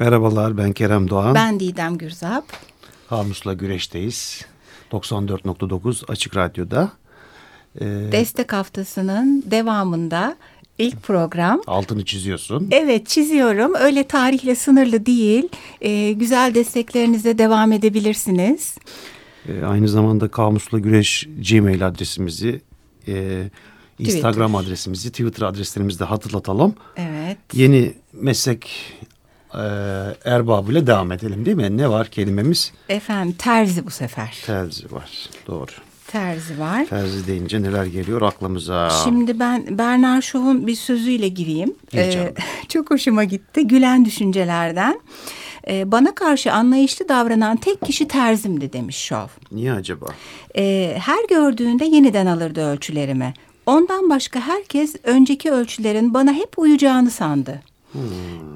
Merhabalar 0.00 0.58
ben 0.58 0.72
Kerem 0.72 1.10
Doğan. 1.10 1.34
Ben 1.34 1.60
Didem 1.60 1.98
Gürzap. 1.98 2.44
Hamus'la 3.06 3.52
güreşteyiz. 3.52 4.44
94.9 4.92 6.04
Açık 6.08 6.36
Radyo'da. 6.36 6.92
Ee, 7.80 7.84
Destek 8.12 8.52
haftasının 8.52 9.44
devamında 9.46 10.36
ilk 10.78 11.02
program. 11.02 11.62
Altını 11.66 12.04
çiziyorsun. 12.04 12.68
Evet 12.70 13.06
çiziyorum. 13.06 13.74
Öyle 13.74 14.04
tarihle 14.04 14.54
sınırlı 14.54 15.06
değil. 15.06 15.48
Ee, 15.80 16.12
güzel 16.12 16.54
desteklerinize 16.54 17.38
devam 17.38 17.72
edebilirsiniz. 17.72 18.78
Ee, 19.48 19.64
aynı 19.64 19.88
zamanda 19.88 20.28
Kamusla 20.28 20.78
Güreş 20.78 21.28
Gmail 21.50 21.86
adresimizi, 21.86 22.60
e, 23.08 23.44
Instagram 23.98 24.52
Twitter. 24.52 24.66
adresimizi, 24.66 25.10
Twitter 25.10 25.46
adreslerimizi 25.46 25.98
de 25.98 26.04
hatırlatalım. 26.04 26.74
Evet. 26.96 27.38
Yeni 27.52 27.92
meslek 28.12 28.70
e, 29.54 29.60
erbabıyla 30.24 30.86
devam 30.86 31.12
edelim 31.12 31.46
değil 31.46 31.56
mi? 31.56 31.76
Ne 31.76 31.90
var 31.90 32.06
kelimemiz? 32.08 32.72
Efendim 32.88 33.34
terzi 33.38 33.86
bu 33.86 33.90
sefer. 33.90 34.38
Terzi 34.46 34.92
var 34.92 35.10
doğru. 35.46 35.70
Terzi 36.06 36.60
var. 36.60 36.86
Terzi 36.86 37.26
deyince 37.26 37.62
neler 37.62 37.84
geliyor 37.84 38.22
aklımıza? 38.22 38.90
Şimdi 39.04 39.38
ben 39.38 39.78
Bernard 39.78 40.22
Shaw'un 40.22 40.66
bir 40.66 40.74
sözüyle 40.74 41.28
gireyim. 41.28 41.74
Ee, 41.94 42.32
çok 42.68 42.90
hoşuma 42.90 43.24
gitti. 43.24 43.66
Gülen 43.66 44.04
düşüncelerden. 44.04 45.00
Ee, 45.68 45.92
bana 45.92 46.14
karşı 46.14 46.52
anlayışlı 46.52 47.08
davranan 47.08 47.56
tek 47.56 47.80
kişi 47.80 48.08
terzimdi 48.08 48.72
demiş 48.72 48.96
Shaw. 48.96 49.40
Niye 49.52 49.72
acaba? 49.72 50.06
Ee, 50.56 50.96
her 50.98 51.28
gördüğünde 51.28 51.84
yeniden 51.84 52.26
alırdı 52.26 52.64
ölçülerimi. 52.72 53.34
Ondan 53.66 54.10
başka 54.10 54.40
herkes 54.40 54.96
önceki 55.04 55.50
ölçülerin 55.52 56.14
bana 56.14 56.32
hep 56.32 56.58
uyacağını 56.58 57.10
sandı. 57.10 57.62
Hmm. 57.92 58.00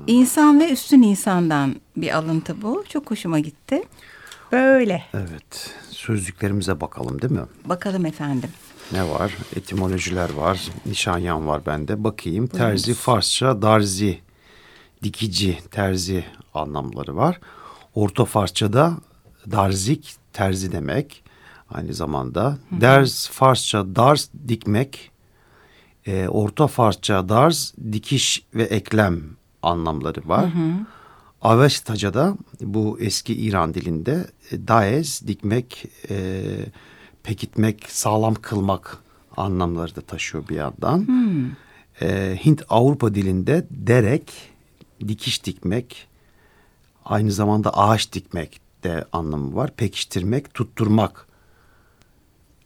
İnsan 0.06 0.61
ve 0.61 0.70
üstün 0.70 1.02
insandan 1.02 1.77
bir 1.97 2.16
alıntı 2.16 2.62
bu. 2.62 2.84
Çok 2.88 3.11
hoşuma 3.11 3.38
gitti. 3.38 3.83
Böyle. 4.52 5.05
Evet. 5.15 5.74
Sözlüklerimize 5.91 6.80
bakalım 6.80 7.23
değil 7.23 7.32
mi? 7.32 7.46
Bakalım 7.65 8.07
efendim. 8.07 8.51
Ne 8.93 9.09
var? 9.09 9.37
Etimolojiler 9.57 10.32
var. 10.32 10.68
Nişanyan 10.87 11.46
var 11.46 11.66
bende. 11.66 12.04
Bakayım. 12.04 12.46
Terzi. 12.46 12.95
Farsça 12.95 13.63
darzi. 13.63 14.21
Dikici, 15.02 15.59
terzi 15.71 16.24
anlamları 16.54 17.16
var. 17.16 17.41
Orta 17.95 18.24
Farsça'da 18.24 18.93
darzik, 19.51 20.15
terzi 20.32 20.73
demek. 20.73 21.24
Aynı 21.71 21.95
zamanda. 21.95 22.59
Hı. 22.71 22.80
Ders 22.80 23.29
Farsça 23.29 23.96
dars 23.96 24.29
dikmek. 24.48 25.10
E, 26.07 26.29
Orta 26.29 26.66
Farsça 26.66 27.29
darz 27.29 27.74
dikiş 27.93 28.47
ve 28.55 28.63
eklem 28.63 29.23
anlamları 29.63 30.29
var. 30.29 30.55
Hı 30.55 30.59
hı. 30.59 30.73
Avestaca'da 31.43 32.37
bu 32.60 32.99
eski 33.01 33.35
İran 33.35 33.74
dilinde 33.74 34.27
e, 34.51 34.69
daez, 34.69 35.23
dikmek, 35.27 35.87
e, 36.10 36.45
pekitmek, 37.23 37.87
sağlam 37.88 38.35
kılmak 38.35 38.99
anlamları 39.37 39.97
da 39.97 40.01
taşıyor 40.01 40.49
bir 40.49 40.57
yandan. 40.57 41.07
Hmm. 41.07 41.51
E, 42.02 42.38
Hint 42.45 42.63
Avrupa 42.69 43.15
dilinde 43.15 43.66
derek, 43.71 44.32
dikiş 45.09 45.45
dikmek, 45.45 46.07
aynı 47.05 47.32
zamanda 47.32 47.79
ağaç 47.79 48.13
dikmek 48.13 48.60
de 48.85 49.05
anlamı 49.13 49.57
var. 49.57 49.71
Pekiştirmek, 49.77 50.55
tutturmak 50.55 51.27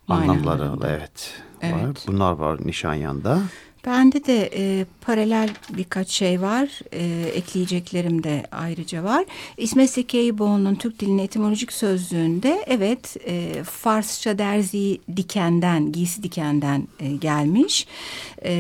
Aynen. 0.09 0.29
anlamları 0.29 0.71
evet, 0.87 1.43
evet 1.63 1.77
var. 1.79 2.07
Bunlar 2.07 2.33
var 2.33 2.59
Nişanyan'da. 2.65 3.43
Bende 3.89 4.25
de 4.25 4.51
e, 4.57 4.85
paralel 5.01 5.49
birkaç 5.71 6.09
şey 6.09 6.43
var. 6.43 6.69
E, 6.93 7.29
ekleyeceklerim 7.29 8.23
de 8.23 8.43
ayrıca 8.53 9.05
var. 9.05 9.25
İsmet 9.57 9.91
Sekeyboğlu'nun 9.91 10.75
Türk 10.75 11.01
dilinin 11.01 11.19
etimolojik 11.19 11.73
sözlüğünde 11.73 12.65
evet 12.67 13.17
e, 13.27 13.65
Farsça 13.65 14.39
derzi 14.39 14.99
dikenden, 15.17 15.93
giysi 15.93 16.23
dikenden 16.23 16.89
e, 17.01 17.09
gelmiş. 17.17 17.87
E, 18.45 18.53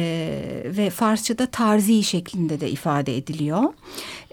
ve 0.64 0.90
Farsça'da 0.90 1.46
tarzi 1.46 2.02
şeklinde 2.02 2.60
de 2.60 2.70
ifade 2.70 3.16
ediliyor. 3.16 3.64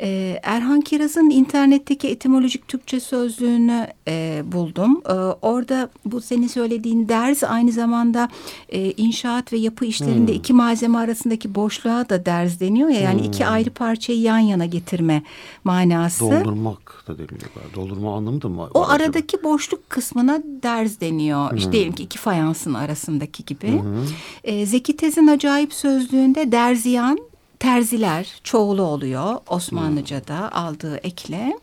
E, 0.01 0.39
Erhan 0.43 0.81
Kiraz'ın 0.81 1.29
internetteki 1.29 2.07
etimolojik 2.07 2.67
Türkçe 2.67 2.99
sözlüğünü 2.99 3.87
e, 4.07 4.43
buldum. 4.45 5.01
E, 5.09 5.13
orada 5.41 5.89
bu 6.05 6.21
senin 6.21 6.47
söylediğin 6.47 7.09
derz 7.09 7.43
aynı 7.43 7.71
zamanda 7.71 8.29
e, 8.69 8.91
inşaat 8.91 9.53
ve 9.53 9.57
yapı 9.57 9.85
işlerinde 9.85 10.31
hmm. 10.31 10.39
iki 10.39 10.53
malzeme 10.53 10.84
arasındaki 10.93 11.55
boşluğa 11.55 12.09
da 12.09 12.25
derz 12.25 12.59
deniyor 12.59 12.89
ya. 12.89 12.99
Yani 12.99 13.19
hmm. 13.19 13.27
iki 13.27 13.45
ayrı 13.45 13.69
parçayı 13.69 14.21
yan 14.21 14.37
yana 14.37 14.65
getirme 14.65 15.23
manası. 15.63 16.19
Doldurmak 16.19 17.03
da 17.07 17.17
deniyor. 17.17 17.49
Doldurma 17.75 18.15
anlamı 18.17 18.41
da 18.41 18.49
mı? 18.49 18.69
O 18.73 18.81
acaba? 18.81 18.93
aradaki 18.93 19.43
boşluk 19.43 19.89
kısmına 19.89 20.41
derz 20.63 21.01
deniyor. 21.01 21.49
Hmm. 21.49 21.57
İşte 21.57 21.71
diyelim 21.71 21.93
ki 21.93 22.03
iki 22.03 22.17
fayansın 22.17 22.73
arasındaki 22.73 23.45
gibi. 23.45 23.71
Hmm. 23.81 24.07
E, 24.43 24.65
Zeki 24.65 24.97
Tez'in 24.97 25.27
acayip 25.27 25.73
sözlüğünde 25.73 26.51
derziyan 26.51 27.19
terziler 27.59 28.39
çoğulu 28.43 28.81
oluyor 28.81 29.37
Osmanlıca'da 29.47 30.39
hmm. 30.39 30.59
aldığı 30.59 30.97
ekle. 30.97 31.53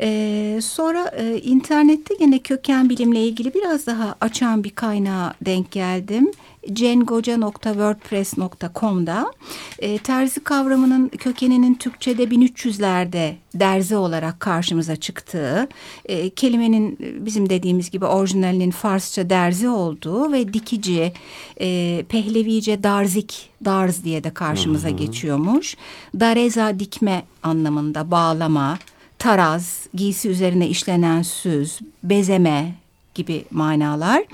Ee, 0.00 0.58
sonra 0.62 1.12
e, 1.16 1.40
internette 1.40 2.14
yine 2.20 2.38
köken 2.38 2.90
bilimle 2.90 3.24
ilgili 3.24 3.54
biraz 3.54 3.86
daha 3.86 4.14
açan 4.20 4.64
bir 4.64 4.70
kaynağa 4.70 5.34
denk 5.40 5.70
geldim 5.70 6.30
cengoca.wordpress.com'da 6.72 9.32
e, 9.78 9.98
terzi 9.98 10.40
kavramının 10.40 11.08
kökeninin 11.08 11.74
Türkçe'de 11.74 12.24
1300'lerde 12.24 13.34
derzi 13.54 13.96
olarak 13.96 14.40
karşımıza 14.40 14.96
çıktığı, 14.96 15.68
e, 16.04 16.30
kelimenin 16.30 16.98
bizim 17.00 17.50
dediğimiz 17.50 17.90
gibi 17.90 18.04
orijinalinin 18.04 18.70
Farsça 18.70 19.30
derzi 19.30 19.68
olduğu 19.68 20.32
ve 20.32 20.52
dikici, 20.52 21.12
e, 21.60 22.04
Pehlevice 22.08 22.82
darzik, 22.82 23.50
darz 23.64 24.04
diye 24.04 24.24
de 24.24 24.30
karşımıza 24.30 24.88
hı 24.88 24.92
hı. 24.92 24.96
geçiyormuş. 24.96 25.76
Dareza 26.20 26.78
dikme 26.78 27.22
anlamında 27.42 28.10
bağlama, 28.10 28.78
taraz, 29.18 29.86
giysi 29.94 30.28
üzerine 30.28 30.68
işlenen 30.68 31.22
süz, 31.22 31.78
bezeme 32.02 32.74
gibi 33.14 33.44
manalar. 33.50 34.24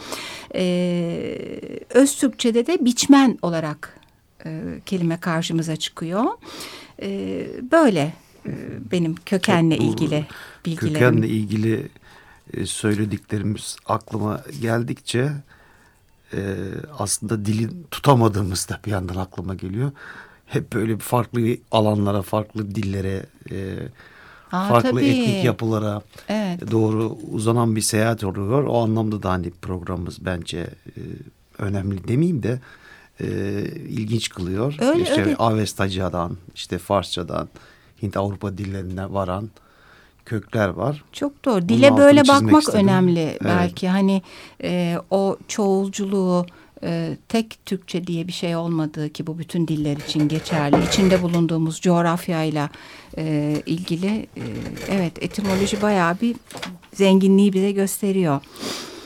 Ee, 0.54 1.80
öz 1.90 2.16
Türkçe'de 2.16 2.66
de 2.66 2.84
biçmen 2.84 3.38
olarak 3.42 4.00
e, 4.46 4.80
kelime 4.86 5.20
karşımıza 5.20 5.76
çıkıyor. 5.76 6.24
Ee, 7.02 7.46
böyle 7.72 8.14
e, 8.46 8.52
benim 8.90 9.14
kökenle 9.14 9.76
Çok 9.76 9.86
ilgili 9.86 10.26
bilgilerim. 10.66 10.94
Kökenle 10.94 11.28
ilgili 11.28 11.88
e, 12.54 12.66
söylediklerimiz 12.66 13.76
aklıma 13.86 14.40
geldikçe 14.60 15.32
e, 16.32 16.40
aslında 16.98 17.44
dili 17.44 17.68
tutamadığımız 17.90 18.68
da 18.68 18.80
bir 18.86 18.90
yandan 18.90 19.16
aklıma 19.16 19.54
geliyor. 19.54 19.92
Hep 20.46 20.72
böyle 20.72 20.98
farklı 20.98 21.56
alanlara, 21.70 22.22
farklı 22.22 22.74
dillere 22.74 23.26
e, 23.50 23.78
Aa, 24.52 24.68
farklı 24.68 24.90
tabii. 24.90 25.08
etnik 25.08 25.44
yapılara 25.44 26.02
evet. 26.28 26.70
doğru 26.70 27.16
uzanan 27.32 27.76
bir 27.76 27.80
seyahat 27.80 28.24
oluyor. 28.24 28.64
O 28.64 28.82
anlamda 28.82 29.22
da 29.22 29.30
hani 29.30 29.50
programımız 29.50 30.26
bence 30.26 30.58
e, 30.86 31.00
önemli 31.58 32.08
demeyeyim 32.08 32.42
de 32.42 32.60
e, 33.20 33.26
ilginç 33.88 34.28
kılıyor. 34.28 34.76
Öyle, 34.80 35.02
işte 35.02 35.22
öyle. 35.24 35.36
Avestaca'dan, 35.36 36.36
işte 36.54 36.78
Farsçadan, 36.78 37.48
Hint 38.02 38.16
Avrupa 38.16 38.58
dillerine 38.58 39.12
varan 39.12 39.50
kökler 40.24 40.68
var. 40.68 41.04
Çok 41.12 41.44
doğru. 41.44 41.68
Dile 41.68 41.96
böyle 41.96 42.28
bakmak 42.28 42.62
istedim. 42.62 42.88
önemli 42.88 43.20
evet. 43.20 43.40
belki. 43.44 43.88
Hani 43.88 44.22
e, 44.62 44.98
o 45.10 45.36
çoğulculuğu 45.48 46.46
e, 46.82 47.16
tek 47.28 47.58
Türkçe 47.66 48.06
diye 48.06 48.28
bir 48.28 48.32
şey 48.32 48.56
olmadığı 48.56 49.10
ki 49.10 49.26
bu 49.26 49.38
bütün 49.38 49.68
diller 49.68 49.96
için 49.96 50.28
geçerli. 50.28 50.76
İçinde 50.88 51.22
bulunduğumuz 51.22 51.80
coğrafyayla 51.80 52.70
e, 53.18 53.56
ilgili 53.66 54.26
e, 54.36 54.44
evet 54.90 55.22
etimoloji 55.22 55.82
bayağı 55.82 56.20
bir 56.20 56.36
zenginliği 56.94 57.52
bize 57.52 57.72
gösteriyor. 57.72 58.40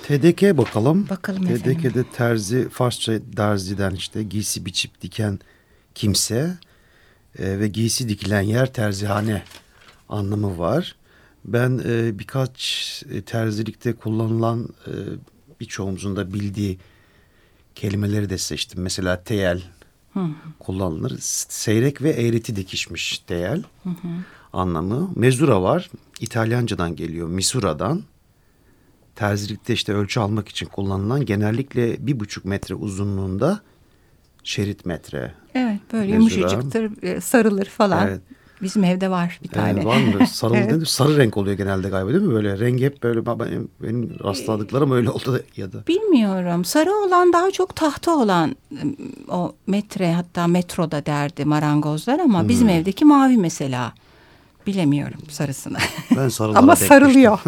TDK 0.02 0.58
bakalım. 0.58 1.08
Bakalım 1.10 1.44
TDK'de 1.44 1.70
efendim. 1.70 2.06
terzi, 2.12 2.68
Farsça 2.68 3.12
derziden 3.36 3.94
işte 3.94 4.22
giysi 4.22 4.66
biçip 4.66 5.02
diken 5.02 5.38
kimse 5.94 6.58
e, 7.38 7.58
ve 7.58 7.68
giysi 7.68 8.08
dikilen 8.08 8.40
yer 8.40 8.72
terzihane 8.72 9.42
anlamı 10.08 10.58
var. 10.58 10.96
Ben 11.44 11.80
e, 11.88 12.18
birkaç 12.18 13.02
e, 13.10 13.22
terzilikte 13.22 13.92
kullanılan 13.92 14.68
e, 14.86 14.92
birçoğumuzun 15.60 16.16
da 16.16 16.34
bildiği 16.34 16.78
kelimeleri 17.76 18.30
de 18.30 18.38
seçtim. 18.38 18.82
Mesela 18.82 19.22
teyel 19.22 19.62
hı. 20.12 20.26
kullanılır. 20.58 21.16
Seyrek 21.20 22.02
ve 22.02 22.10
eğreti 22.10 22.56
dikişmiş 22.56 23.18
teyel 23.18 23.62
hı 23.82 23.88
hı. 23.90 24.08
anlamı. 24.52 25.10
Mezura 25.16 25.62
var. 25.62 25.90
İtalyancadan 26.20 26.96
geliyor. 26.96 27.28
Misura'dan. 27.28 28.02
Terzilikte 29.14 29.72
işte 29.72 29.94
ölçü 29.94 30.20
almak 30.20 30.48
için 30.48 30.66
kullanılan 30.66 31.24
genellikle 31.24 32.06
bir 32.06 32.20
buçuk 32.20 32.44
metre 32.44 32.74
uzunluğunda 32.74 33.60
şerit 34.44 34.86
metre. 34.86 35.34
Evet 35.54 35.80
böyle 35.92 36.18
Mezura. 36.18 36.34
yumuşacıktır, 36.40 37.02
e, 37.02 37.20
sarılır 37.20 37.64
falan. 37.64 38.08
Evet. 38.08 38.20
Bizim 38.62 38.84
evde 38.84 39.10
var 39.10 39.40
bir 39.42 39.48
tane. 39.48 39.80
Ee, 39.80 39.84
var 39.84 39.96
mı? 39.96 40.26
Sarılı 40.26 40.56
evet. 40.56 40.88
Sarı 40.88 41.16
renk 41.16 41.36
oluyor 41.36 41.56
genelde 41.56 41.88
galiba 41.88 42.10
değil 42.10 42.22
mi? 42.22 42.34
Böyle 42.34 42.58
rengi 42.58 42.84
hep 42.84 43.02
böyle 43.02 43.26
benim, 43.26 43.68
benim 43.82 44.16
rastladıklarım 44.24 44.92
öyle 44.92 45.10
oldu 45.10 45.42
ya 45.56 45.72
da. 45.72 45.86
Bilmiyorum. 45.86 46.64
Sarı 46.64 46.94
olan 46.94 47.32
daha 47.32 47.50
çok 47.50 47.76
tahta 47.76 48.16
olan 48.16 48.56
o 49.28 49.54
metre 49.66 50.12
hatta 50.12 50.46
metroda 50.46 51.06
derdi 51.06 51.44
marangozlar 51.44 52.18
ama 52.18 52.40
hmm. 52.40 52.48
bizim 52.48 52.68
evdeki 52.68 53.04
mavi 53.04 53.36
mesela. 53.36 53.92
Bilemiyorum 54.66 55.20
sarısını. 55.28 55.78
Ben 56.16 56.28
sarılara 56.28 56.58
Ama 56.58 56.76
sarılıyor. 56.76 57.38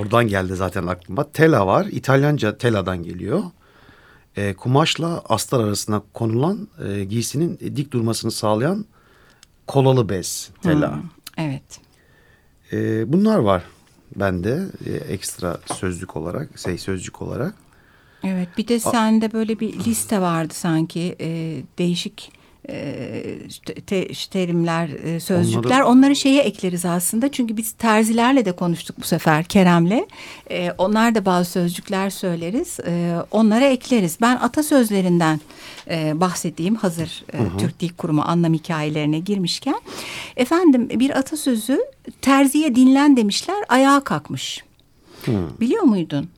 Oradan 0.00 0.28
geldi 0.28 0.56
zaten 0.56 0.86
aklıma. 0.86 1.30
Tela 1.32 1.66
var. 1.66 1.86
İtalyanca 1.90 2.58
tela'dan 2.58 3.02
geliyor. 3.02 3.42
E, 4.36 4.54
kumaşla 4.54 5.22
astar 5.28 5.60
arasına 5.60 6.02
konulan 6.14 6.68
e, 6.86 7.04
giysinin 7.04 7.58
dik 7.58 7.92
durmasını 7.92 8.30
sağlayan 8.30 8.86
kolalı 9.66 10.08
bez 10.08 10.50
tela. 10.62 10.92
Hmm, 10.96 11.02
evet. 11.36 11.80
E, 12.72 13.12
bunlar 13.12 13.38
var 13.38 13.62
bende 14.16 14.66
e, 14.86 14.92
ekstra 14.92 15.58
sözlük 15.74 16.16
olarak, 16.16 16.58
şey 16.58 16.78
sözcük 16.78 17.22
olarak. 17.22 17.54
Evet 18.24 18.48
bir 18.58 18.68
de 18.68 18.80
sende 18.80 19.32
böyle 19.32 19.60
bir 19.60 19.72
liste 19.84 20.20
vardı 20.20 20.54
sanki 20.54 21.16
e, 21.20 21.62
değişik 21.78 22.32
te, 23.86 24.08
terimler, 24.30 24.88
sözcükler 25.20 25.80
onları... 25.80 25.86
onları 25.86 26.16
şeye 26.16 26.42
ekleriz 26.42 26.84
aslında. 26.84 27.32
Çünkü 27.32 27.56
biz 27.56 27.72
terzilerle 27.72 28.44
de 28.44 28.52
konuştuk 28.52 28.96
bu 28.98 29.04
sefer 29.04 29.44
Kerem'le. 29.44 30.06
E, 30.50 30.70
onlar 30.78 31.14
da 31.14 31.24
bazı 31.24 31.50
sözcükler 31.50 32.10
söyleriz. 32.10 32.80
E, 32.80 33.16
onlara 33.30 33.64
ekleriz. 33.64 34.18
Ben 34.20 34.36
atasözlerinden 34.36 35.40
e, 35.90 36.20
bahsedeyim 36.20 36.74
hazır 36.74 37.24
e, 37.32 37.38
hı 37.38 37.42
hı. 37.42 37.58
Türk 37.58 37.80
Dil 37.80 37.88
Kurumu 37.88 38.22
anlam 38.22 38.54
hikayelerine 38.54 39.18
girmişken. 39.18 39.80
Efendim 40.36 40.88
bir 40.88 41.18
atasözü 41.18 41.78
terziye 42.22 42.74
dinlen 42.74 43.16
demişler 43.16 43.64
ayağa 43.68 44.00
kalkmış. 44.00 44.64
Hı. 45.24 45.32
Biliyor 45.60 45.82
muydun? 45.82 46.28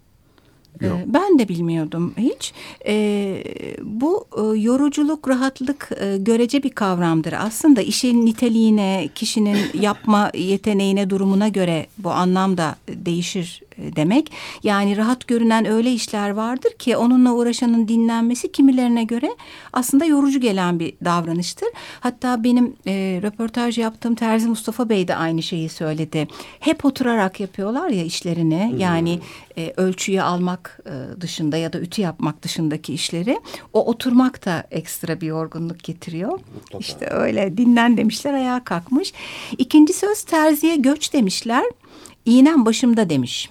Yok. 0.80 0.98
Ee, 0.98 1.14
ben 1.14 1.38
de 1.38 1.48
bilmiyordum 1.48 2.14
hiç. 2.18 2.52
E, 2.86 3.44
bu 3.82 4.26
e, 4.36 4.58
yoruculuk, 4.58 5.28
rahatlık 5.28 5.90
e, 6.00 6.16
görece 6.18 6.62
bir 6.62 6.70
kavramdır. 6.70 7.32
Aslında 7.32 7.80
işin 7.80 8.26
niteliğine, 8.26 9.08
kişinin 9.14 9.58
yapma 9.80 10.30
yeteneğine, 10.34 11.10
durumuna 11.10 11.48
göre 11.48 11.86
bu 11.98 12.10
anlamda 12.10 12.76
değişir 12.88 13.62
demek. 13.78 14.32
Yani 14.62 14.96
rahat 14.96 15.26
görünen 15.26 15.66
öyle 15.66 15.92
işler 15.92 16.30
vardır 16.30 16.72
ki 16.78 16.96
onunla 16.96 17.32
uğraşanın 17.32 17.88
dinlenmesi 17.88 18.52
kimilerine 18.52 19.04
göre 19.04 19.30
aslında 19.72 20.04
yorucu 20.04 20.40
gelen 20.40 20.80
bir 20.80 20.94
davranıştır. 21.04 21.68
Hatta 22.00 22.44
benim 22.44 22.76
e, 22.86 23.20
röportaj 23.22 23.78
yaptığım 23.78 24.14
Terzi 24.14 24.48
Mustafa 24.48 24.88
Bey 24.88 25.08
de 25.08 25.16
aynı 25.16 25.42
şeyi 25.42 25.68
söyledi. 25.68 26.28
Hep 26.60 26.84
oturarak 26.84 27.40
yapıyorlar 27.40 27.90
ya 27.90 28.04
işlerini. 28.04 28.70
Hmm. 28.70 28.78
Yani 28.78 29.20
e, 29.58 29.72
ölçüyü 29.76 30.22
almak 30.22 30.80
e, 30.86 31.20
dışında 31.20 31.56
ya 31.56 31.72
da 31.72 31.80
ütü 31.80 32.02
yapmak 32.02 32.42
dışındaki 32.42 32.94
işleri. 32.94 33.40
O 33.72 33.86
oturmak 33.86 34.46
da 34.46 34.64
ekstra 34.70 35.20
bir 35.20 35.26
yorgunluk 35.26 35.84
getiriyor. 35.84 36.32
Mutlaka. 36.32 36.78
İşte 36.78 37.06
öyle 37.06 37.56
dinlen 37.56 37.96
demişler 37.96 38.34
ayağa 38.34 38.64
kalkmış. 38.64 39.12
İkinci 39.58 39.92
söz 39.92 40.22
terziye 40.22 40.76
göç 40.76 41.12
demişler. 41.12 41.64
İğnem 42.24 42.66
başımda 42.66 43.10
demiş. 43.10 43.50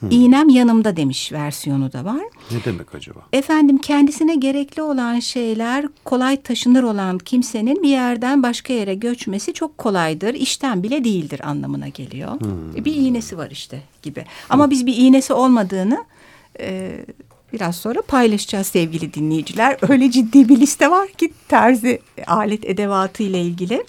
Hmm. 0.00 0.10
İğnem 0.10 0.48
yanımda 0.48 0.96
demiş 0.96 1.32
versiyonu 1.32 1.92
da 1.92 2.04
var. 2.04 2.22
Ne 2.50 2.64
demek 2.64 2.94
acaba? 2.94 3.20
Efendim 3.32 3.78
kendisine 3.78 4.34
gerekli 4.34 4.82
olan 4.82 5.20
şeyler 5.20 5.86
kolay 6.04 6.42
taşınır 6.42 6.82
olan 6.82 7.18
kimsenin 7.18 7.82
bir 7.82 7.88
yerden 7.88 8.42
başka 8.42 8.72
yere 8.72 8.94
göçmesi 8.94 9.54
çok 9.54 9.78
kolaydır. 9.78 10.34
İşten 10.34 10.82
bile 10.82 11.04
değildir 11.04 11.40
anlamına 11.44 11.88
geliyor. 11.88 12.40
Hmm. 12.40 12.84
Bir 12.84 12.94
iğnesi 12.94 13.38
var 13.38 13.50
işte 13.50 13.82
gibi. 14.02 14.24
Ama 14.50 14.70
biz 14.70 14.86
bir 14.86 14.96
iğnesi 14.96 15.32
olmadığını 15.32 16.04
e, 16.60 16.90
biraz 17.52 17.76
sonra 17.76 18.02
paylaşacağız 18.02 18.66
sevgili 18.66 19.14
dinleyiciler. 19.14 19.76
Öyle 19.88 20.10
ciddi 20.10 20.48
bir 20.48 20.60
liste 20.60 20.90
var 20.90 21.08
ki 21.08 21.32
terzi 21.48 22.00
alet 22.26 22.64
edevatı 22.64 23.22
ile 23.22 23.42
ilgili. 23.42 23.84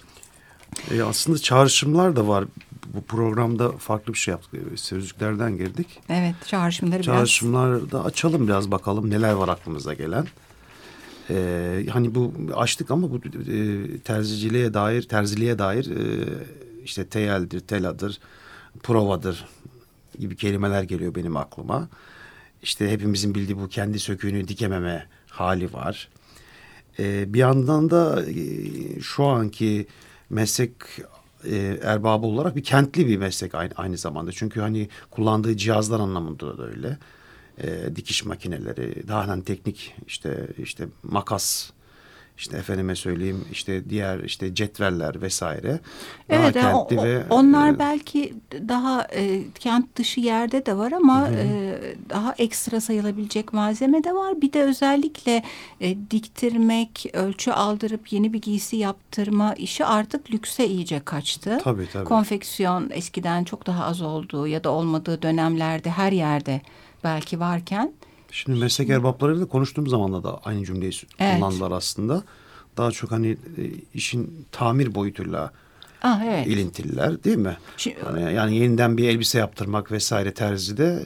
E 0.92 1.04
aslında 1.04 1.38
çağrışımlar 1.38 2.16
da 2.16 2.28
var 2.28 2.46
bu 2.94 3.02
programda 3.02 3.72
farklı 3.72 4.14
bir 4.14 4.18
şey 4.18 4.32
yaptık. 4.32 4.80
Sözlüklerden 4.80 5.58
girdik. 5.58 5.88
Evet 6.10 6.36
çağrışımları 6.46 7.04
Çağrışımları 7.04 7.80
biraz... 7.80 7.92
da 7.92 8.04
açalım 8.04 8.48
biraz 8.48 8.72
bakalım 8.72 9.10
neler 9.10 9.32
var 9.32 9.48
aklımıza 9.48 9.94
gelen. 9.94 10.26
Ee, 11.30 11.86
hani 11.92 12.16
bu 12.16 12.34
açtık 12.56 12.92
ama 12.92 13.12
bu 13.12 13.18
e, 13.18 14.00
terziciliğe 14.00 14.74
dair, 14.74 15.02
terziliğe 15.02 15.60
dair 15.60 15.86
e, 15.86 16.28
işte 16.84 17.08
teyeldir, 17.08 17.60
teladır, 17.60 18.20
provadır 18.84 19.46
gibi 20.20 20.36
kelimeler 20.36 20.84
geliyor 20.84 21.16
benim 21.16 21.38
aklıma. 21.38 21.90
İşte 22.64 22.92
hepimizin 22.92 23.36
bildiği 23.36 23.58
bu 23.58 23.68
kendi 23.68 24.00
söküğünü 24.00 24.48
dikememe 24.48 25.08
hali 25.30 25.74
var. 25.74 26.10
Ee, 27.00 27.34
bir 27.34 27.40
yandan 27.40 27.90
da 27.90 28.26
e, 28.26 29.02
şu 29.02 29.26
anki 29.26 29.88
meslek 30.30 30.72
e, 31.46 31.80
erbabı 31.84 32.26
olarak 32.26 32.56
bir 32.56 32.64
kentli 32.64 33.08
bir 33.08 33.18
meslek 33.18 33.56
aynı, 33.56 33.72
aynı 33.76 33.98
zamanda. 33.98 34.32
Çünkü 34.32 34.60
hani 34.60 34.90
kullandığı 35.12 35.58
cihazlar 35.58 36.00
anlamında 36.00 36.58
da 36.58 36.68
öyle. 36.68 36.98
E, 37.58 37.96
dikiş 37.96 38.26
makineleri, 38.26 39.08
daha 39.08 39.28
hani 39.28 39.44
teknik 39.44 39.96
işte 40.08 40.48
işte 40.58 40.88
makas 41.04 41.72
işte 42.40 42.58
efendime 42.58 42.96
söyleyeyim 42.96 43.46
işte 43.52 43.90
diğer 43.90 44.20
işte 44.20 44.56
cetveller 44.56 45.22
vesaire. 45.22 45.80
Evet 46.30 46.56
daha 46.56 46.78
o, 46.78 46.88
o, 46.96 47.04
ve 47.04 47.24
onlar 47.30 47.74
e, 47.74 47.80
belki 47.80 48.34
daha 48.68 49.08
e, 49.16 49.42
kent 49.60 49.96
dışı 49.96 50.20
yerde 50.20 50.66
de 50.66 50.78
var 50.78 50.92
ama 50.92 51.30
hı. 51.30 51.34
e, 51.34 51.76
daha 52.10 52.34
ekstra 52.38 52.82
sayılabilecek 52.82 53.54
malzeme 53.54 54.04
de 54.04 54.16
var. 54.16 54.42
Bir 54.42 54.54
de 54.54 54.64
özellikle 54.64 55.44
e, 55.82 55.98
diktirmek, 56.12 57.06
ölçü 57.14 57.52
aldırıp 57.52 58.14
yeni 58.14 58.34
bir 58.34 58.42
giysi 58.42 58.78
yaptırma 58.78 59.54
işi 59.54 59.86
artık 59.86 60.32
lükse 60.32 60.68
iyice 60.68 61.00
kaçtı. 61.00 61.60
Tabii 61.64 61.88
tabii. 61.94 62.06
Konfeksiyon 62.06 62.90
eskiden 62.90 63.44
çok 63.44 63.68
daha 63.68 63.86
az 63.86 64.02
olduğu 64.02 64.48
ya 64.48 64.64
da 64.64 64.70
olmadığı 64.72 65.22
dönemlerde 65.22 65.90
her 65.90 66.12
yerde 66.12 66.62
belki 67.04 67.40
varken 67.40 67.94
Şimdi 68.32 68.60
meslek 68.60 68.90
erbaplarıyla 68.90 69.46
konuştuğum 69.46 69.88
zaman 69.88 70.24
da 70.24 70.38
aynı 70.38 70.66
cümleyi 70.66 70.92
evet. 71.20 71.36
kullandılar 71.36 71.72
aslında. 71.72 72.24
Daha 72.78 72.92
çok 72.92 73.12
hani 73.12 73.30
e, 73.32 73.64
işin 73.94 74.46
tamir 74.52 74.96
boyutuyla 74.96 75.52
ah, 76.02 76.24
evet. 76.26 76.48
ilintililer 76.48 77.24
değil 77.24 77.38
mi? 77.38 77.58
Şimdi, 77.78 77.98
yani, 78.06 78.34
yani 78.34 78.58
yeniden 78.58 78.98
bir 78.98 79.10
elbise 79.10 79.40
yaptırmak 79.40 79.92
vesaire 79.92 80.34
terzide 80.34 81.06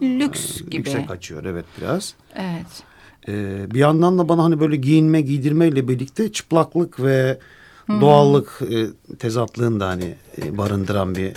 e, 0.00 0.18
lüks 0.20 0.60
e, 0.60 0.64
gibi. 0.64 0.76
Lükse 0.76 1.06
kaçıyor 1.06 1.44
evet 1.44 1.64
biraz. 1.80 2.14
Evet. 2.34 2.82
E, 3.28 3.66
bir 3.74 3.78
yandan 3.78 4.18
da 4.18 4.28
bana 4.28 4.44
hani 4.44 4.60
böyle 4.60 4.76
giyinme 4.76 5.20
giydirmeyle 5.20 5.88
birlikte 5.88 6.32
çıplaklık 6.32 7.00
ve 7.00 7.38
hmm. 7.86 8.00
doğallık 8.00 8.62
e, 8.70 8.86
tezatlığını 9.16 9.80
da 9.80 9.88
hani 9.88 10.14
e, 10.42 10.58
barındıran 10.58 11.14
bir 11.14 11.32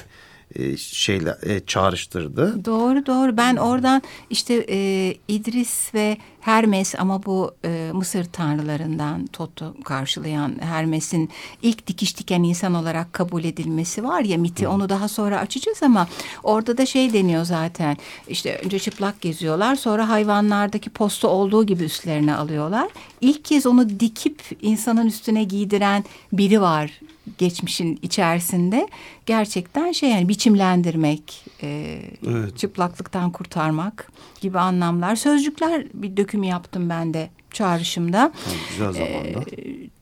e, 0.58 0.78
şeyle 0.78 1.38
e, 1.44 1.60
çağrıştırdı. 1.60 2.66
Doğru 2.66 3.06
doğru. 3.06 3.38
Ben 3.38 3.56
oradan 3.56 4.02
işte 4.30 4.66
e, 4.70 5.14
İdris 5.28 5.94
ve 5.94 6.18
Hermes 6.48 6.96
ama 6.98 7.26
bu 7.26 7.56
e, 7.66 7.90
Mısır 7.94 8.26
tanrılarından 8.26 9.28
Toto 9.28 9.74
karşılayan 9.84 10.56
Hermes'in 10.60 11.30
ilk 11.62 11.88
dikiş 11.88 12.18
diken 12.18 12.44
insan 12.44 12.74
olarak 12.74 13.14
kabul 13.14 13.44
edilmesi 13.44 14.04
var 14.04 14.22
ya 14.22 14.38
miti 14.38 14.66
Hı. 14.66 14.70
onu 14.70 14.90
daha 14.90 15.08
sonra 15.08 15.40
açacağız 15.40 15.84
ama 15.84 16.08
orada 16.44 16.78
da 16.78 16.86
şey 16.86 17.14
deniyor 17.14 17.44
zaten 17.44 17.98
işte 18.28 18.62
önce 18.66 18.80
çıplak 18.80 19.22
geziyorlar 19.22 19.76
sonra 19.76 20.10
hayvanlardaki 20.10 20.90
posta 20.90 21.28
olduğu 21.28 21.66
gibi 21.66 21.84
üstlerine 21.84 22.36
alıyorlar. 22.36 22.88
İlk 23.22 23.46
kez 23.46 23.66
onu 23.66 24.00
dikip 24.00 24.42
insanın 24.62 25.08
üstüne 25.08 25.44
giydiren 25.44 26.04
biri 26.34 26.62
var 26.62 27.00
geçmişin 27.38 28.00
içerisinde 28.02 28.88
gerçekten 29.26 29.92
şey 29.92 30.10
yani 30.10 30.30
biçimlendirmek, 30.30 31.46
e, 31.64 32.02
evet. 32.28 32.58
çıplaklıktan 32.58 33.32
kurtarmak 33.32 34.12
gibi 34.42 34.60
anlamlar. 34.60 35.16
Sözcükler 35.16 35.88
bir 35.94 36.18
döküm 36.18 36.44
yaptım 36.44 36.90
ben 36.90 37.14
de 37.14 37.30
çağrışımda. 37.52 38.32
Güzel 38.70 38.94
zamanda. 38.94 39.40
E, 39.58 39.97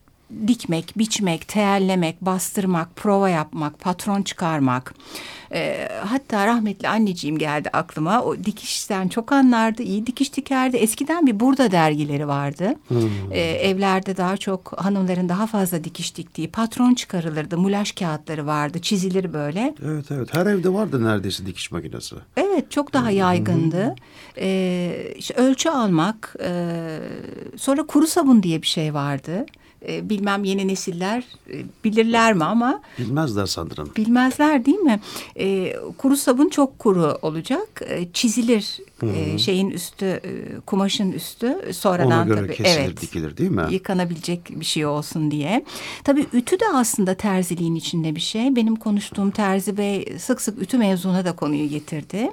dikmek, 0.48 0.94
biçmek, 0.98 1.48
teellemek, 1.48 2.22
bastırmak, 2.22 2.96
prova 2.96 3.30
yapmak, 3.30 3.80
patron 3.80 4.22
çıkarmak. 4.22 4.94
E, 5.54 5.90
hatta 6.06 6.48
rahmetli 6.48 6.88
anneciğim 6.88 7.38
geldi 7.38 7.70
aklıma. 7.74 8.24
O 8.24 8.38
dikişten 8.38 9.08
çok 9.08 9.32
anlardı, 9.32 9.84
iyi 9.84 10.08
dikiş 10.08 10.36
dikerdi. 10.36 10.78
Eskiden 10.78 11.28
bir 11.28 11.40
burada 11.40 11.72
dergileri 11.72 12.28
vardı. 12.28 12.76
Hmm. 12.88 13.32
E, 13.32 13.40
evlerde 13.40 14.18
daha 14.18 14.38
çok 14.38 14.74
hanımların 14.78 15.30
daha 15.30 15.48
fazla 15.48 15.84
dikiş 15.84 16.18
diktiği 16.18 16.52
patron 16.52 16.94
çıkarılırdı. 16.94 17.58
Mulaş 17.58 17.92
kağıtları 17.92 18.46
vardı, 18.46 18.82
çizilir 18.82 19.34
böyle. 19.34 19.76
Evet 19.86 20.12
evet 20.12 20.34
her 20.36 20.46
evde 20.46 20.74
vardı 20.74 21.04
neredeyse 21.04 21.46
dikiş 21.46 21.72
makinesi. 21.72 22.16
Evet 22.38 22.72
çok 22.72 22.94
daha 22.94 23.12
yaygındı. 23.12 23.88
Hmm. 23.88 23.96
E, 24.38 25.14
işte 25.18 25.34
ölçü 25.34 25.70
almak, 25.70 26.36
e, 26.44 27.00
sonra 27.58 27.84
kuru 27.84 28.08
sabun 28.08 28.44
diye 28.44 28.62
bir 28.62 28.68
şey 28.68 28.94
vardı 28.94 29.46
E, 29.88 30.10
bilmem 30.10 30.44
yeni 30.44 30.68
nesiller 30.68 31.24
e, 31.54 31.64
bilirler 31.84 32.34
mi 32.34 32.44
ama 32.44 32.82
Bilmezler 33.00 33.46
sanırım. 33.46 33.92
bilmezler 33.98 34.66
değil 34.66 34.78
mi? 34.78 35.00
E, 35.40 35.76
kuru 35.98 36.18
sabun 36.18 36.50
çok 36.50 36.80
kuru 36.80 37.18
olacak. 37.22 37.82
E, 37.90 38.08
çizilir 38.14 38.80
e, 39.04 39.38
şeyin 39.38 39.70
üstü, 39.70 40.06
e, 40.06 40.60
kumaşın 40.66 41.12
üstü. 41.12 41.74
Sonradan 41.74 42.08
Ona 42.08 42.24
göre 42.26 42.38
tabii 42.48 42.56
kesilir, 42.56 42.80
evet 42.86 43.02
dikilir 43.02 43.38
değil 43.38 43.52
mi? 43.52 43.66
yıkanabilecek 43.72 44.60
bir 44.60 44.66
şey 44.66 44.86
olsun 44.86 45.32
diye. 45.32 45.66
Tabii 46.04 46.26
ütü 46.34 46.60
de 46.60 46.66
aslında 46.74 47.14
terziliğin 47.14 47.76
içinde 47.76 48.16
bir 48.16 48.22
şey. 48.22 48.56
Benim 48.56 48.76
konuştuğum 48.76 49.32
terzi 49.32 49.78
bey 49.78 50.16
sık 50.20 50.42
sık 50.42 50.62
ütü 50.62 50.78
mevzuna 50.78 51.26
da 51.26 51.32
konuyu 51.36 51.70
getirdi. 51.70 52.30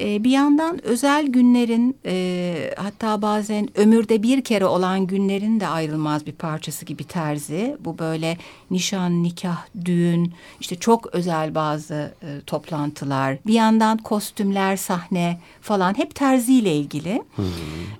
Ee, 0.00 0.24
bir 0.24 0.30
yandan 0.30 0.84
özel 0.86 1.26
günlerin 1.26 1.96
e, 2.06 2.74
hatta 2.76 3.22
bazen 3.22 3.68
ömürde 3.78 4.22
bir 4.22 4.44
kere 4.44 4.66
olan 4.66 5.06
günlerin 5.06 5.60
de 5.60 5.66
ayrılmaz 5.68 6.26
bir 6.26 6.32
parçası 6.32 6.84
gibi 6.84 7.04
terzi. 7.04 7.76
Bu 7.80 7.98
böyle 7.98 8.38
nişan, 8.70 9.22
nikah, 9.22 9.66
düğün, 9.84 10.32
işte 10.60 10.76
çok 10.76 11.14
özel 11.14 11.54
bazı 11.54 12.14
e, 12.22 12.40
toplantılar. 12.46 13.36
Bir 13.46 13.54
yandan 13.54 13.98
kostümler, 13.98 14.76
sahne 14.76 15.40
falan 15.60 15.98
hep 15.98 16.14
terziyle 16.14 16.76
ilgili. 16.76 17.22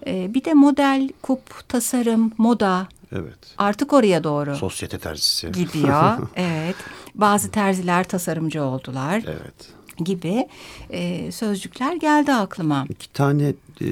Ee, 0.07 0.35
bir 0.35 0.45
de 0.45 0.55
model, 0.55 1.09
kup, 1.23 1.69
tasarım, 1.69 2.33
moda 2.39 2.87
Evet. 3.13 3.39
artık 3.59 3.93
oraya 3.93 4.25
doğru 4.25 4.57
Sosyete 4.57 4.99
terzisi. 4.99 5.53
gidiyor. 5.53 6.19
evet. 6.37 6.77
Bazı 7.15 7.51
terziler 7.51 8.05
tasarımcı 8.05 8.63
oldular 8.65 9.23
Evet. 9.27 9.69
Gibi 9.97 10.49
e, 10.91 11.33
sözcükler 11.33 11.97
geldi 11.97 12.33
aklıma. 12.33 12.87
İki 12.91 13.13
tane 13.13 13.55
e, 13.83 13.87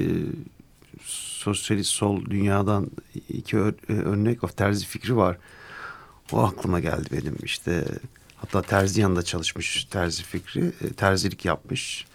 sosyalist 1.05 1.89
sol 1.91 2.25
dünyadan 2.25 2.87
iki 3.29 3.57
ör- 3.57 3.75
e, 3.89 3.93
örnek 3.93 4.43
of 4.43 4.57
terzi 4.57 4.85
fikri 4.85 5.15
var. 5.15 5.37
O 6.31 6.39
aklıma 6.39 6.79
geldi 6.79 7.09
benim 7.11 7.35
işte. 7.43 7.85
Hatta 8.35 8.61
terzi 8.61 9.01
yanında 9.01 9.23
çalışmış 9.23 9.85
terzi 9.85 10.23
fikri. 10.23 10.71
e, 10.81 10.93
terzilik 10.93 11.45
yapmış. 11.45 12.05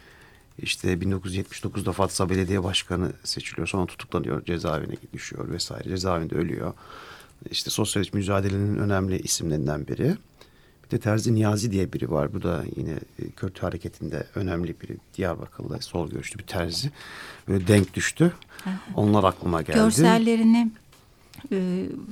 İşte 0.59 0.93
1979'da 0.95 1.93
Fatsa 1.93 2.31
Belediye 2.31 2.63
Başkanı 2.65 3.13
seçiliyor. 3.25 3.69
Sonra 3.69 3.87
tutuklanıyor. 3.87 4.45
Cezaevine 4.45 4.95
düşüyor 5.13 5.51
vesaire. 5.51 5.89
Cezaevinde 5.89 6.35
ölüyor. 6.35 6.75
İşte 7.51 7.71
sosyalist 7.71 8.15
mücadelenin 8.15 8.77
önemli 8.79 9.19
isimlerinden 9.19 9.87
biri. 9.87 10.17
Bir 10.87 10.97
de 10.97 11.01
Terzi 11.01 11.35
Niyazi 11.35 11.71
diye 11.73 11.93
biri 11.93 12.11
var. 12.11 12.35
Bu 12.35 12.43
da 12.43 12.65
yine 12.77 12.91
e, 12.91 13.31
Kürt 13.37 13.63
hareketinde 13.63 14.27
önemli 14.35 14.75
biri. 14.83 14.97
Diyarbakırlı 15.17 15.83
sol 15.83 16.11
görüşlü 16.11 16.39
bir 16.39 16.45
terzi. 16.45 16.91
Böyle 17.49 17.67
denk 17.67 17.95
düştü. 17.95 18.33
Onlar 18.95 19.25
aklıma 19.25 19.63
geldi. 19.63 19.79
Görsellerini 19.79 20.71
e, 21.53 21.59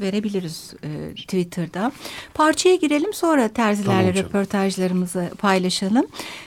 verebiliriz 0.01 0.75
e, 0.83 1.15
Twitter'da. 1.15 1.93
Parçaya 2.35 2.77
girelim 2.77 3.15
sonra 3.15 3.49
terzilerle 3.49 4.13
Tamam 4.13 4.25
röportajlarımızı 4.25 5.31
paylaşalım. 5.39 6.07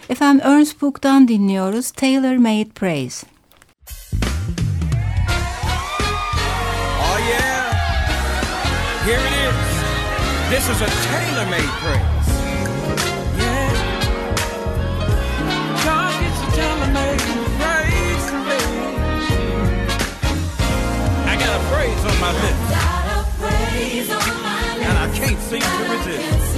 Efendim 0.09 0.45
Ernst 0.45 0.81
Buch'tan 0.81 1.27
dinliyoruz. 1.27 1.91
Tailor 1.91 2.35
Made 2.35 2.69
Praise. 2.75 3.27
Oh 7.01 7.19
yeah, 7.29 7.73
here 9.05 9.21
it 9.27 9.53
is. 9.53 9.67
This 10.49 10.69
is 10.69 10.81
a 10.81 10.85
tailor-made 10.85 11.71
praise. 11.81 12.16
My 22.27 22.33
lips, 22.43 22.59
and 24.87 24.95
I 24.97 25.07
can't 25.15 25.39
seem 25.49 25.61
to 25.61 25.83
resist. 25.93 26.57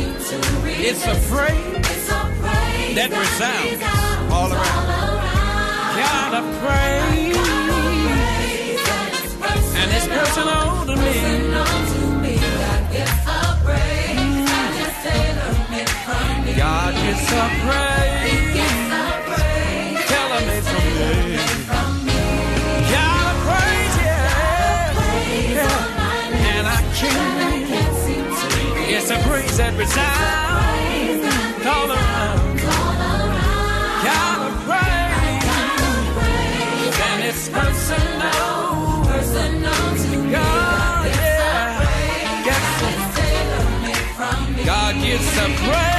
It's 0.90 1.04
a 1.06 1.16
praise 1.30 2.08
that 2.96 3.10
resounds 3.22 3.84
all 4.34 4.50
around. 4.52 4.86
Got 6.02 6.32
a 6.40 6.44
praise, 6.62 7.38
and 9.80 9.88
it's 9.96 10.08
personal 10.08 10.86
to 10.88 10.96
me. 10.96 11.14
Mm. 11.14 11.78
God 16.58 16.94
gets 16.96 17.32
a 17.32 17.34
praise. 17.64 18.29
God 45.40 45.48
gets 45.48 45.62
a 45.62 45.64
praise. 45.64 45.99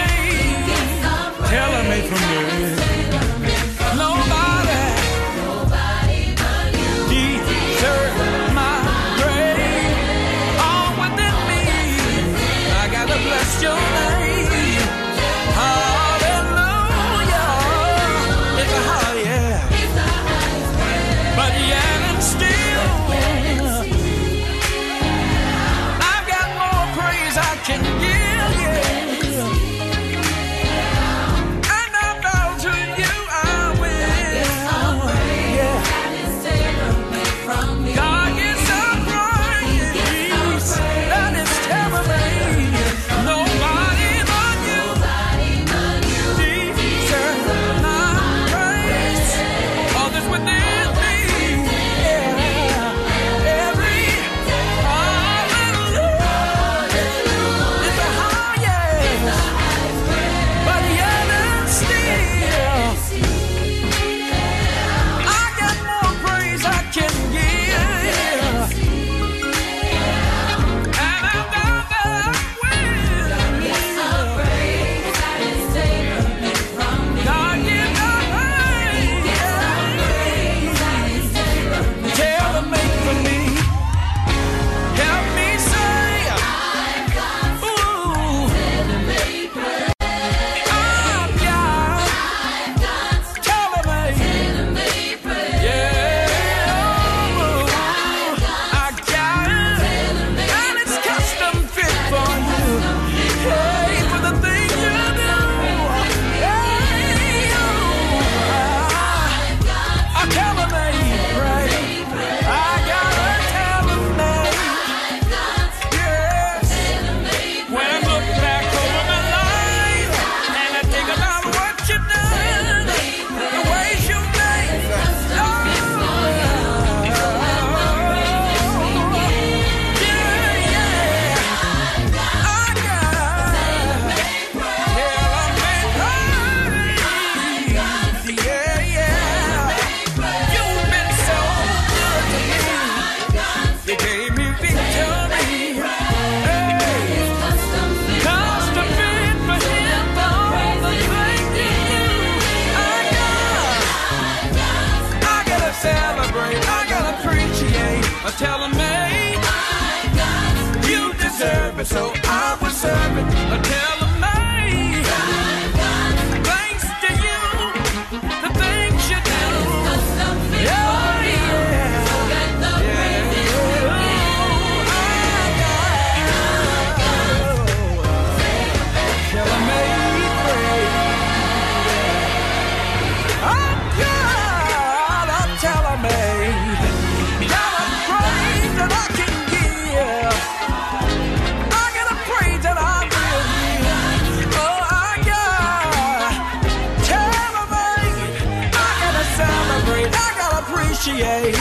appreciate. 201.00 201.57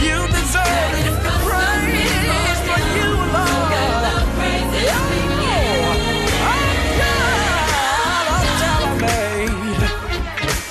You 0.00 0.16
deserve 0.28 1.20
praise 1.44 2.60
for 2.64 2.80
you 2.96 3.10
alone. 3.12 3.72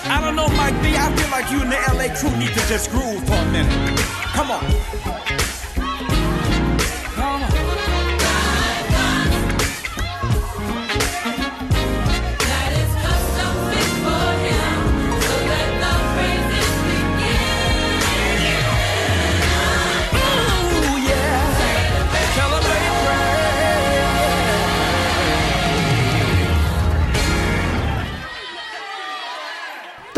I 0.04 0.20
don't 0.20 0.36
know, 0.36 0.48
Mike 0.50 0.82
B. 0.82 0.96
I 0.98 1.16
feel 1.16 1.30
like 1.30 1.52
you 1.52 1.62
and 1.62 1.72
the 1.72 1.78
LA 1.94 2.14
crew 2.16 2.36
need 2.38 2.54
to 2.54 2.68
just 2.68 2.90
groove 2.90 3.24
for 3.28 3.34
a 3.34 3.52
minute. 3.52 4.00
Come 4.34 4.52
on. 4.52 5.21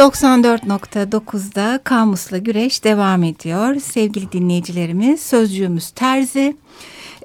94.9'da 0.04 1.80
Kamus'la 1.84 2.38
Güreş 2.38 2.84
devam 2.84 3.24
ediyor. 3.24 3.76
Sevgili 3.76 4.32
dinleyicilerimiz, 4.32 5.22
sözcüğümüz 5.22 5.90
terzi. 5.90 6.58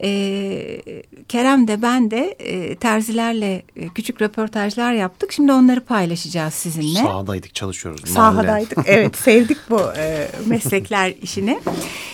Ee, 0.02 0.80
Kerem 1.28 1.68
de 1.68 1.82
ben 1.82 2.10
de 2.10 2.36
e, 2.38 2.74
terzilerle 2.74 3.62
e, 3.76 3.88
küçük 3.88 4.22
röportajlar 4.22 4.92
yaptık. 4.92 5.32
Şimdi 5.32 5.52
onları 5.52 5.80
paylaşacağız 5.80 6.54
sizinle. 6.54 6.98
Sahadaydık 6.98 7.54
çalışıyoruz. 7.54 8.10
Sahadaydık. 8.10 8.78
Evet 8.86 9.16
sevdik 9.24 9.58
bu 9.70 9.80
e, 9.96 10.28
meslekler 10.46 11.14
işini. 11.22 11.58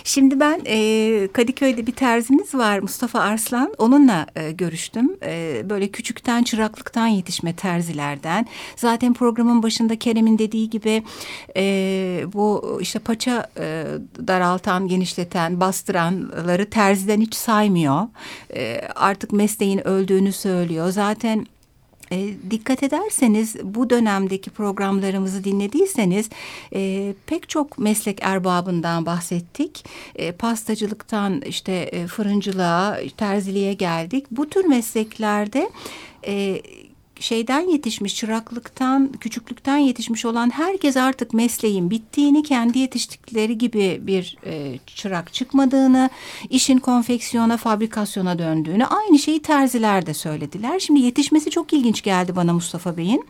Şimdi 0.04 0.40
ben 0.40 0.61
e, 0.66 1.28
Kadıköy'de 1.32 1.87
bir 1.87 1.92
terzimiz 1.92 2.54
var 2.54 2.78
Mustafa 2.78 3.20
Arslan. 3.20 3.74
Onunla 3.78 4.26
e, 4.37 4.50
görüştüm. 4.50 5.16
E, 5.22 5.62
böyle 5.70 5.88
küçükten 5.88 6.42
çıraklıktan 6.42 7.06
yetişme 7.06 7.56
terzilerden. 7.56 8.46
Zaten 8.76 9.14
programın 9.14 9.62
başında 9.62 9.98
Kerem'in 9.98 10.38
dediği 10.38 10.70
gibi 10.70 11.02
e, 11.56 11.62
bu 12.32 12.78
işte 12.80 12.98
paça 12.98 13.46
e, 13.58 13.85
daraltan, 14.26 14.88
genişleten, 14.88 15.61
bastıranları 15.61 16.70
terziden 16.70 17.20
hiç 17.20 17.35
saymıyor. 17.35 17.73
E, 18.54 18.80
artık 18.94 19.32
mesleğin 19.32 19.87
öldüğünü 19.87 20.32
söylüyor. 20.32 20.90
Zaten 20.90 21.46
e, 22.12 22.28
dikkat 22.50 22.82
ederseniz 22.82 23.56
bu 23.64 23.90
dönemdeki 23.90 24.50
programlarımızı 24.50 25.44
dinlediyseniz 25.44 26.30
e, 26.74 27.14
pek 27.26 27.48
çok 27.48 27.78
meslek 27.78 28.18
erbabından 28.22 29.06
bahsettik. 29.06 29.84
E, 30.16 30.32
pastacılıktan 30.32 31.40
işte 31.40 31.72
e, 31.72 32.06
fırıncılığa, 32.06 32.98
terziliğe 33.16 33.74
geldik. 33.74 34.26
Bu 34.30 34.50
tür 34.50 34.64
mesleklerde 34.64 35.70
e, 36.26 36.62
şeyden 37.24 37.60
yetişmiş, 37.60 38.16
çıraklıktan, 38.16 39.12
küçüklükten 39.12 39.76
yetişmiş 39.76 40.24
olan 40.24 40.50
herkes 40.50 40.96
artık 40.96 41.34
mesleğin 41.34 41.90
bittiğini, 41.90 42.42
kendi 42.42 42.78
yetiştikleri 42.78 43.58
gibi 43.58 44.00
bir 44.02 44.37
e, 44.46 44.78
çırak 44.87 45.32
çıkmadığını, 45.32 46.10
işin 46.50 46.78
konfeksiyona, 46.78 47.56
fabrikasyona 47.56 48.38
döndüğünü 48.38 48.87
aynı 48.87 49.18
şeyi 49.18 49.42
terziler 49.42 50.06
de 50.06 50.14
söylediler. 50.14 50.78
Şimdi 50.78 51.00
yetişmesi 51.00 51.50
çok 51.50 51.72
ilginç 51.72 52.02
geldi 52.02 52.37
bana 52.37 52.52
Mustafa 52.52 52.96
Bey'in. 52.96 53.26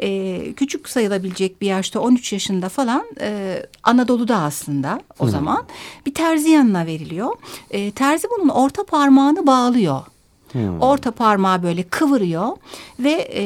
E, 0.00 0.52
küçük 0.56 0.88
sayılabilecek 0.88 1.60
bir 1.60 1.66
yaşta 1.66 2.00
13 2.00 2.32
yaşında 2.32 2.68
falan 2.68 3.04
e, 3.20 3.62
Anadolu'da 3.82 4.36
aslında 4.36 5.00
o 5.18 5.28
zaman 5.28 5.64
bir 6.06 6.14
terzi 6.14 6.50
yanına 6.50 6.86
veriliyor. 6.86 7.36
E, 7.70 7.90
terzi 7.90 8.28
bunun 8.38 8.48
orta 8.48 8.84
parmağını 8.84 9.46
bağlıyor. 9.46 10.11
Orta 10.80 11.10
parmağı 11.10 11.62
böyle 11.62 11.82
kıvırıyor 11.82 12.48
ve 12.98 13.30
e, 13.34 13.44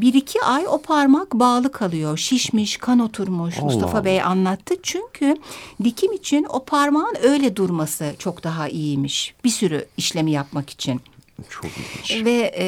bir 0.00 0.14
iki 0.14 0.42
ay 0.42 0.64
o 0.68 0.78
parmak 0.82 1.34
bağlı 1.34 1.72
kalıyor. 1.72 2.18
Şişmiş, 2.18 2.76
kan 2.76 2.98
oturmuş 2.98 3.58
Allah 3.58 3.64
Mustafa 3.64 3.98
Allah. 3.98 4.04
Bey 4.04 4.22
anlattı. 4.22 4.74
Çünkü 4.82 5.36
dikim 5.84 6.12
için 6.12 6.46
o 6.48 6.64
parmağın 6.64 7.14
öyle 7.22 7.56
durması 7.56 8.14
çok 8.18 8.44
daha 8.44 8.68
iyiymiş. 8.68 9.34
Bir 9.44 9.50
sürü 9.50 9.86
işlemi 9.96 10.30
yapmak 10.30 10.70
için. 10.70 11.00
Çok 11.48 11.64
ilginç. 11.64 12.24
Ve 12.24 12.54
e, 12.58 12.66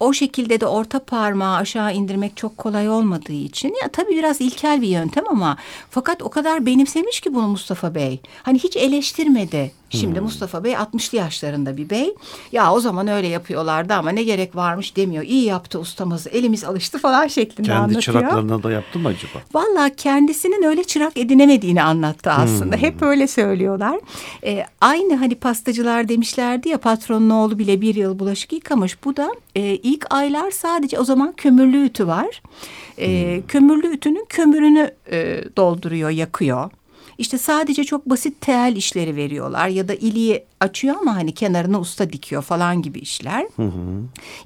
o 0.00 0.12
şekilde 0.12 0.60
de 0.60 0.66
orta 0.66 0.98
parmağı 0.98 1.56
aşağı 1.56 1.94
indirmek 1.94 2.36
çok 2.36 2.58
kolay 2.58 2.90
olmadığı 2.90 3.32
için 3.32 3.68
ya 3.82 3.88
tabii 3.88 4.16
biraz 4.16 4.40
ilkel 4.40 4.82
bir 4.82 4.88
yöntem 4.88 5.24
ama 5.30 5.56
fakat 5.90 6.22
o 6.22 6.30
kadar 6.30 6.66
benimsemiş 6.66 7.20
ki 7.20 7.34
bunu 7.34 7.48
Mustafa 7.48 7.94
Bey. 7.94 8.20
Hani 8.42 8.58
hiç 8.58 8.76
eleştirmedi. 8.76 9.72
Şimdi 9.90 10.20
Mustafa 10.20 10.64
Bey 10.64 10.72
60'lı 10.72 11.18
yaşlarında 11.18 11.76
bir 11.76 11.90
bey. 11.90 12.14
Ya 12.52 12.72
o 12.72 12.80
zaman 12.80 13.08
öyle 13.08 13.26
yapıyorlardı 13.28 13.94
ama 13.94 14.10
ne 14.10 14.22
gerek 14.22 14.56
varmış 14.56 14.96
demiyor. 14.96 15.24
İyi 15.24 15.44
yaptı 15.44 15.78
ustamız 15.80 16.26
elimiz 16.26 16.64
alıştı 16.64 16.98
falan 16.98 17.26
şeklinde 17.26 17.66
Kendi 17.68 17.78
anlatıyor. 17.78 18.02
çıraklarına 18.02 18.62
da 18.62 18.70
yaptı 18.70 18.98
mı 18.98 19.08
acaba? 19.08 19.42
Valla 19.54 19.90
kendisinin 19.96 20.62
öyle 20.62 20.84
çırak 20.84 21.16
edinemediğini 21.16 21.82
anlattı 21.82 22.30
aslında. 22.30 22.76
Hep 22.76 23.02
öyle 23.02 23.26
söylüyorlar. 23.26 24.00
Ee, 24.44 24.64
aynı 24.80 25.16
hani 25.16 25.34
pastacılar 25.34 26.08
demişlerdi 26.08 26.68
ya 26.68 26.78
patronun 26.78 27.30
oğlu 27.30 27.58
bile 27.58 27.80
bir 27.80 27.94
yıl 27.94 28.18
bulaşık 28.18 28.52
yıkamış. 28.52 29.04
Bu 29.04 29.16
da 29.16 29.30
e, 29.56 29.60
ilk 29.62 30.06
aylar 30.14 30.50
sadece 30.50 30.98
o 30.98 31.04
zaman 31.04 31.32
kömürlü 31.36 31.84
ütü 31.84 32.06
var. 32.06 32.42
E, 32.98 33.40
Kömürlü 33.48 33.86
ütünün 33.94 34.26
kömürünü 34.28 34.90
e, 35.10 35.44
dolduruyor, 35.56 36.10
yakıyor. 36.10 36.70
İşte 37.18 37.38
sadece 37.38 37.84
çok 37.84 38.06
basit 38.10 38.40
tel 38.40 38.76
işleri 38.76 39.16
veriyorlar 39.16 39.68
ya 39.68 39.88
da 39.88 39.94
iliği 39.94 40.44
açıyor 40.60 40.96
ama 41.00 41.16
hani 41.16 41.32
kenarına 41.34 41.80
usta 41.80 42.12
dikiyor 42.12 42.42
falan 42.42 42.82
gibi 42.82 42.98
işler. 42.98 43.46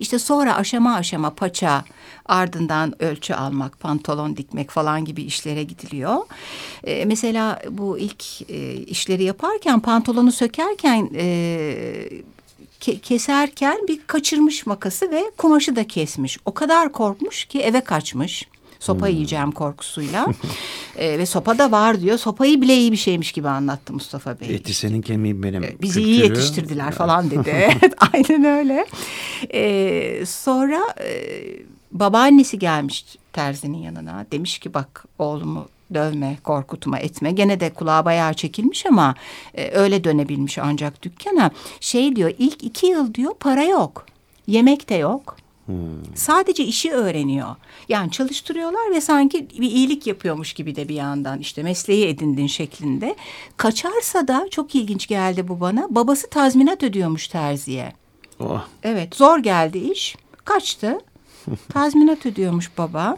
İşte 0.00 0.18
sonra 0.18 0.56
aşama 0.56 0.94
aşama 0.94 1.30
paça 1.34 1.84
ardından 2.26 3.02
ölçü 3.02 3.34
almak, 3.34 3.80
pantolon 3.80 4.36
dikmek 4.36 4.70
falan 4.70 5.04
gibi 5.04 5.22
işlere 5.22 5.62
gidiliyor. 5.62 6.16
Ee, 6.84 7.04
mesela 7.04 7.62
bu 7.70 7.98
ilk 7.98 8.50
e, 8.50 8.74
işleri 8.74 9.24
yaparken 9.24 9.80
pantolonu 9.80 10.32
sökerken 10.32 11.10
e, 11.14 11.24
ke- 12.80 12.98
keserken 13.00 13.78
bir 13.88 14.00
kaçırmış 14.06 14.66
makası 14.66 15.10
ve 15.10 15.22
kumaşı 15.36 15.76
da 15.76 15.86
kesmiş. 15.86 16.38
O 16.44 16.54
kadar 16.54 16.92
korkmuş 16.92 17.44
ki 17.44 17.60
eve 17.60 17.80
kaçmış. 17.80 18.48
Sopa 18.82 19.08
yiyeceğim 19.08 19.52
korkusuyla. 19.52 20.26
Ee, 20.96 21.18
ve 21.18 21.26
sopa 21.26 21.58
da 21.58 21.70
var 21.70 22.00
diyor. 22.00 22.18
Sopayı 22.18 22.60
bile 22.60 22.76
iyi 22.76 22.92
bir 22.92 22.96
şeymiş 22.96 23.32
gibi 23.32 23.48
anlattı 23.48 23.92
Mustafa 23.92 24.40
Bey. 24.40 24.54
Eti 24.54 24.74
senin 24.74 25.02
kemiğin 25.02 25.42
benim. 25.42 25.64
Ee, 25.64 25.76
Bizi 25.82 26.02
iyi 26.02 26.20
kültürü. 26.20 26.38
yetiştirdiler 26.38 26.92
falan 26.92 27.30
dedi. 27.30 27.68
Aynen 28.12 28.44
öyle. 28.44 28.86
Ee, 29.54 30.26
sonra 30.26 30.80
e, 31.00 31.22
babaannesi 31.92 32.58
gelmiş 32.58 33.04
terzinin 33.32 33.78
yanına. 33.78 34.26
Demiş 34.32 34.58
ki 34.58 34.74
bak 34.74 35.04
oğlumu 35.18 35.68
dövme, 35.94 36.38
korkutma, 36.44 36.98
etme. 36.98 37.30
Gene 37.32 37.60
de 37.60 37.70
kulağı 37.70 38.04
bayağı 38.04 38.34
çekilmiş 38.34 38.86
ama 38.86 39.14
e, 39.54 39.70
öyle 39.70 40.04
dönebilmiş 40.04 40.58
ancak 40.58 41.02
dükkana. 41.02 41.50
Şey 41.80 42.16
diyor 42.16 42.32
ilk 42.38 42.64
iki 42.64 42.86
yıl 42.86 43.14
diyor 43.14 43.34
para 43.40 43.62
yok. 43.64 44.06
Yemek 44.46 44.88
de 44.88 44.94
yok. 44.94 45.36
Sadece 46.14 46.64
işi 46.64 46.92
öğreniyor. 46.92 47.56
Yani 47.88 48.10
çalıştırıyorlar 48.10 48.90
ve 48.90 49.00
sanki 49.00 49.48
bir 49.50 49.70
iyilik 49.70 50.06
yapıyormuş 50.06 50.52
gibi 50.52 50.76
de 50.76 50.88
bir 50.88 50.94
yandan 50.94 51.38
işte 51.38 51.62
mesleği 51.62 52.06
edindin 52.06 52.46
şeklinde. 52.46 53.16
Kaçarsa 53.56 54.28
da 54.28 54.46
çok 54.50 54.74
ilginç 54.74 55.06
geldi 55.06 55.48
bu 55.48 55.60
bana. 55.60 55.86
Babası 55.90 56.30
tazminat 56.30 56.82
ödüyormuş 56.82 57.28
terziye. 57.28 57.92
Oh, 58.40 58.64
Evet 58.82 59.16
zor 59.16 59.38
geldi 59.38 59.78
iş. 59.78 60.16
Kaçtı. 60.44 60.98
Tazminat 61.72 62.26
ödüyormuş 62.26 62.70
baba. 62.78 63.16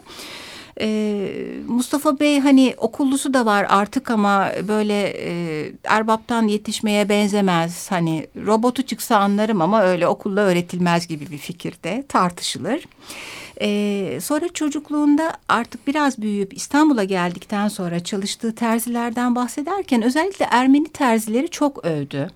Ee, 0.81 1.31
Mustafa 1.67 2.19
Bey 2.19 2.39
hani 2.39 2.73
okullusu 2.77 3.33
da 3.33 3.45
var 3.45 3.65
artık 3.69 4.11
ama 4.11 4.51
böyle 4.67 5.03
e, 5.07 5.71
erbaptan 5.83 6.47
yetişmeye 6.47 7.09
benzemez. 7.09 7.91
Hani 7.91 8.27
robotu 8.45 8.83
çıksa 8.83 9.17
anlarım 9.17 9.61
ama 9.61 9.81
öyle 9.83 10.07
okulla 10.07 10.41
öğretilmez 10.41 11.07
gibi 11.07 11.31
bir 11.31 11.37
fikirde 11.37 12.03
tartışılır. 12.09 12.83
Ee, 13.61 14.19
sonra 14.21 14.49
çocukluğunda 14.49 15.33
artık 15.49 15.87
biraz 15.87 16.21
büyüyüp 16.21 16.57
İstanbul'a 16.57 17.03
geldikten 17.03 17.67
sonra 17.67 18.03
çalıştığı 18.03 18.55
terzilerden 18.55 19.35
bahsederken 19.35 20.01
özellikle 20.01 20.47
Ermeni 20.51 20.87
terzileri 20.87 21.49
çok 21.49 21.85
övdü. 21.85 22.29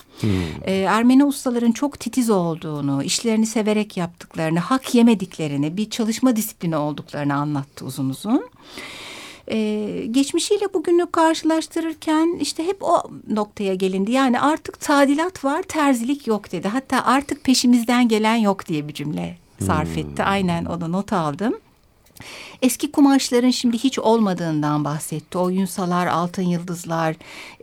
Ee, 0.62 0.73
Ermeni 0.73 1.25
ustaların 1.25 1.71
çok 1.71 1.99
titiz 1.99 2.29
olduğunu, 2.29 3.03
işlerini 3.03 3.45
severek 3.45 3.97
yaptıklarını, 3.97 4.60
hak 4.60 4.95
yemediklerini, 4.95 5.77
bir 5.77 5.89
çalışma 5.89 6.36
disiplini 6.36 6.77
olduklarını 6.77 7.34
anlattı 7.34 7.86
uzun 7.86 8.10
uzun. 8.10 8.49
Ee, 9.51 10.05
geçmişiyle 10.12 10.73
bugünü 10.73 11.12
karşılaştırırken 11.12 12.38
işte 12.41 12.65
hep 12.65 12.84
o 12.84 13.03
noktaya 13.29 13.75
gelindi. 13.75 14.12
Yani 14.12 14.39
artık 14.39 14.79
tadilat 14.79 15.45
var, 15.45 15.63
terzilik 15.63 16.27
yok 16.27 16.51
dedi. 16.51 16.67
Hatta 16.67 17.05
artık 17.05 17.43
peşimizden 17.43 18.08
gelen 18.08 18.36
yok 18.36 18.67
diye 18.67 18.88
bir 18.88 18.93
cümle 18.93 19.38
sarf 19.62 19.98
etti. 19.98 20.24
Aynen 20.24 20.65
onu 20.65 20.91
not 20.91 21.13
aldım. 21.13 21.54
Eski 22.62 22.91
kumaşların 22.91 23.50
şimdi 23.50 23.78
hiç 23.78 24.00
olmadığından 24.00 24.86
bahsetti. 24.86 25.38
O 25.38 25.50
yunsalar, 25.50 26.08
altın 26.08 26.43
yıldızlar, 26.43 27.15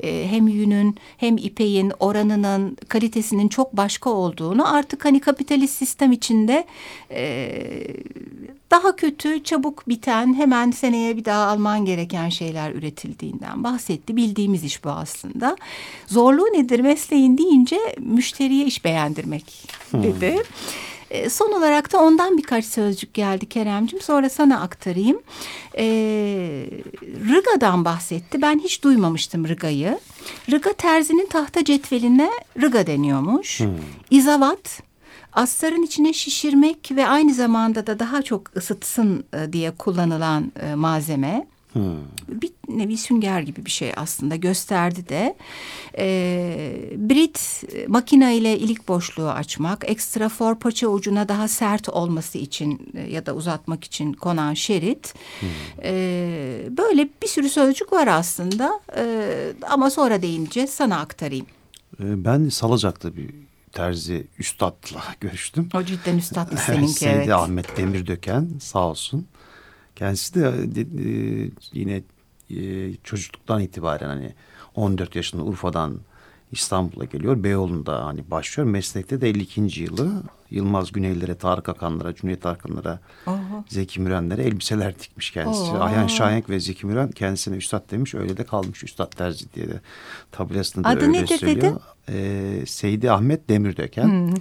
e, 0.02 0.28
hem 0.30 0.48
yünün 0.48 0.96
hem 1.16 1.36
ipeğin 1.36 1.92
oranının, 2.00 2.76
kalitesinin 2.88 3.48
çok 3.48 3.76
başka 3.76 4.10
olduğunu 4.10 4.74
artık 4.74 5.04
hani 5.04 5.20
kapitalist 5.20 5.74
sistem 5.74 6.12
içinde 6.12 6.66
e, 7.10 7.52
daha 8.70 8.96
kötü, 8.96 9.44
çabuk 9.44 9.88
biten, 9.88 10.34
hemen 10.34 10.70
seneye 10.70 11.16
bir 11.16 11.24
daha 11.24 11.46
alman 11.46 11.84
gereken 11.84 12.28
şeyler 12.28 12.72
üretildiğinden 12.72 13.64
bahsetti. 13.64 14.16
Bildiğimiz 14.16 14.64
iş 14.64 14.84
bu 14.84 14.90
aslında. 14.90 15.56
Zorluğu 16.06 16.46
nedir 16.52 16.80
mesleğin 16.80 17.38
deyince 17.38 17.78
müşteriye 17.98 18.66
iş 18.66 18.84
beğendirmek 18.84 19.68
dedi. 19.92 20.42
E, 21.10 21.30
Son 21.30 21.52
olarak 21.52 21.92
da 21.92 21.98
ondan 21.98 22.38
birkaç 22.38 22.64
sözcük 22.64 23.14
geldi 23.14 23.48
Keremcim. 23.48 24.00
Sonra 24.00 24.28
sana 24.30 24.60
aktarayım. 24.60 25.22
E, 25.78 25.84
Rıga'dan 27.28 27.84
bahsetti. 27.84 28.42
Ben 28.42 28.58
hiç 28.58 28.82
duymamıştım 28.84 29.48
Rıga'yı. 29.48 29.98
Rıga 30.50 30.72
terzinin 30.72 31.26
tahta 31.26 31.64
cetveline 31.64 32.30
Rıga 32.62 32.86
deniyormuş. 32.86 33.60
İzavat 34.10 34.82
astarın 35.32 35.82
içine 35.82 36.12
şişirmek 36.12 36.90
ve 36.92 37.06
aynı 37.06 37.34
zamanda 37.34 37.86
da 37.86 37.98
daha 37.98 38.22
çok 38.22 38.56
ısıtsın 38.56 39.24
e, 39.32 39.52
diye 39.52 39.70
kullanılan 39.70 40.52
e, 40.62 40.74
malzeme. 41.78 42.00
Bir 42.28 42.50
nevi 42.68 42.96
sünger 42.96 43.40
gibi 43.40 43.64
bir 43.66 43.70
şey 43.70 43.92
aslında 43.96 44.36
gösterdi 44.36 45.08
de. 45.08 45.36
Ee, 45.98 46.90
Brit 46.96 47.64
e, 47.74 47.86
makina 47.86 48.30
ile 48.30 48.58
ilik 48.58 48.88
boşluğu 48.88 49.28
açmak, 49.30 49.90
ekstra 49.90 50.28
for 50.28 50.58
paça 50.58 50.88
ucuna 50.88 51.28
daha 51.28 51.48
sert 51.48 51.88
olması 51.88 52.38
için 52.38 52.90
e, 52.94 53.00
ya 53.00 53.26
da 53.26 53.34
uzatmak 53.34 53.84
için 53.84 54.12
konan 54.12 54.54
şerit. 54.54 55.14
Ee, 55.82 56.62
böyle 56.70 57.08
bir 57.22 57.28
sürü 57.28 57.48
sözcük 57.48 57.92
var 57.92 58.06
aslında 58.06 58.80
Ee, 58.96 59.52
ama 59.70 59.90
sonra 59.90 60.22
değineceğiz 60.22 60.70
sana 60.70 60.98
aktarayım. 61.00 61.46
E, 62.00 62.24
Ben 62.24 62.48
Salacak'ta 62.48 63.16
bir 63.16 63.30
terzi 63.72 64.26
üstadla 64.38 65.02
görüştüm. 65.20 65.68
O 65.74 65.82
cidden 65.82 66.18
üstad 66.18 66.58
seninki 66.66 67.06
evet. 67.06 67.30
Ahmet 67.32 67.76
Demirdöken 67.76 68.48
sağ 68.60 68.78
olsun. 68.88 69.26
Kendisi 69.96 70.34
de, 70.34 70.74
de- 70.74 70.80
e, 71.44 71.50
yine 71.72 72.02
e, 72.50 72.94
çocukluktan 73.04 73.60
itibaren 73.62 74.08
hani 74.08 74.32
14 74.74 75.16
yaşında 75.16 75.42
Urfa'dan 75.42 75.98
İstanbul'a 76.52 77.04
geliyor. 77.04 77.42
Beyoğlu'nda 77.44 78.06
hani 78.06 78.30
başlıyor. 78.30 78.68
Meslekte 78.68 79.20
de 79.20 79.28
52. 79.28 79.82
yılı 79.82 80.22
Yılmaz 80.50 80.92
Güneylere, 80.92 81.34
Tarık 81.34 81.68
Akanlara, 81.68 82.14
Cüneyt 82.14 82.46
Arkanlara, 82.46 83.00
Oho. 83.26 83.64
Zeki 83.68 84.00
Mürenlere 84.00 84.42
elbiseler 84.42 84.98
dikmiş 84.98 85.30
kendisi. 85.30 85.60
Oo. 85.60 85.80
Ayhan 85.80 86.06
Şahenk 86.06 86.50
ve 86.50 86.60
Zeki 86.60 86.86
Müren 86.86 87.10
kendisine 87.10 87.56
üstad 87.56 87.90
demiş. 87.90 88.14
Öyle 88.14 88.36
de 88.36 88.44
kalmış 88.44 88.84
üstad 88.84 89.12
terzi 89.12 89.52
diye 89.54 89.68
de 89.68 89.80
tabelasında 90.32 90.84
da 90.84 90.88
Adı 90.88 91.00
öyle 91.06 91.12
nedir 91.12 91.38
söylüyor. 91.38 91.56
dedin? 91.56 91.78
Ee, 92.08 92.66
Seydi 92.66 93.10
Ahmet 93.10 93.48
Demirdöken. 93.48 94.36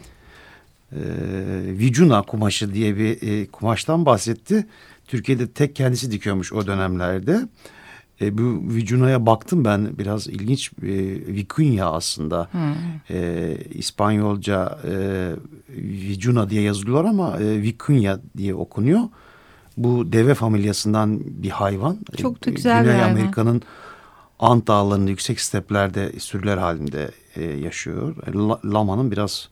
Ee, 0.91 0.97
Vicuna 1.65 2.21
kumaşı 2.21 2.73
diye 2.73 2.97
bir 2.97 3.21
e, 3.21 3.47
kumaştan 3.47 4.05
bahsetti. 4.05 4.67
Türkiye'de 5.07 5.47
tek 5.47 5.75
kendisi 5.75 6.11
dikiyormuş 6.11 6.53
o 6.53 6.67
dönemlerde. 6.67 7.47
E, 8.21 8.37
bu 8.37 8.61
Vicuna'ya 8.75 9.25
baktım 9.25 9.65
ben 9.65 9.97
biraz 9.97 10.27
ilginç 10.27 10.71
e, 10.81 10.85
Vicuña 11.35 11.83
aslında. 11.83 12.49
E, 13.09 13.57
İspanyolca 13.73 14.79
e, 14.91 14.93
Vicuna 15.77 16.49
diye 16.49 16.61
yazılıyor 16.61 17.05
ama 17.05 17.37
e, 17.37 17.43
Vicuña 17.43 18.19
diye 18.37 18.55
okunuyor. 18.55 19.01
Bu 19.77 20.11
deve 20.11 20.33
familyasından 20.33 21.21
bir 21.25 21.49
hayvan. 21.49 21.97
Çok 22.17 22.45
da 22.45 22.49
E, 22.51 22.53
güzel 22.53 22.83
Güney. 22.83 23.03
Amerika'nın 23.03 23.61
Ant 24.39 24.67
dağlarında 24.67 25.09
yüksek 25.09 25.41
steplerde 25.41 26.19
sürüler 26.19 26.57
halinde 26.57 27.11
e, 27.35 27.43
yaşıyor. 27.43 28.15
E, 28.27 28.33
la- 28.33 28.59
lamanın 28.73 29.11
biraz 29.11 29.49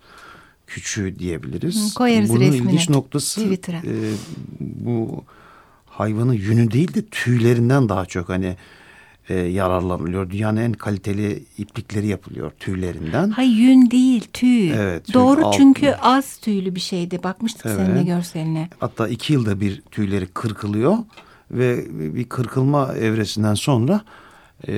küçüğü 0.67 1.19
diyebiliriz. 1.19 1.93
Koyarız 1.93 2.29
Bunun 2.29 2.39
resmini 2.39 2.57
ilginç 2.67 2.89
noktası 2.89 3.41
e, 3.43 4.11
bu 4.59 5.23
hayvanın 5.97 6.33
yünü 6.33 6.71
değil 6.71 6.93
de 6.93 7.05
tüylerinden 7.05 7.89
daha 7.89 8.05
çok 8.05 8.29
hani 8.29 8.55
e, 9.29 9.33
yararlanılıyor. 9.35 10.29
Dünyanın 10.29 10.57
en 10.61 10.73
kaliteli 10.73 11.43
iplikleri 11.57 12.07
yapılıyor 12.07 12.51
tüylerinden. 12.59 13.29
Hay 13.29 13.47
yün 13.47 13.91
değil 13.91 14.27
tüy. 14.33 14.71
Evet, 14.73 15.05
tüy, 15.05 15.13
Doğru 15.13 15.45
alt- 15.45 15.57
çünkü 15.57 15.89
az 16.01 16.37
tüylü 16.37 16.75
bir 16.75 16.79
şeydi. 16.79 17.23
Bakmıştık 17.23 17.65
Evet. 17.65 17.77
seninle 17.77 18.03
görseline. 18.03 18.69
Hatta 18.79 19.07
iki 19.07 19.33
yılda 19.33 19.59
bir 19.61 19.81
tüyleri 19.81 20.25
kırkılıyor 20.27 20.97
ve 21.51 21.85
bir 22.15 22.23
kırkılma 22.29 22.93
evresinden 22.93 23.53
sonra 23.53 24.01
e, 24.67 24.73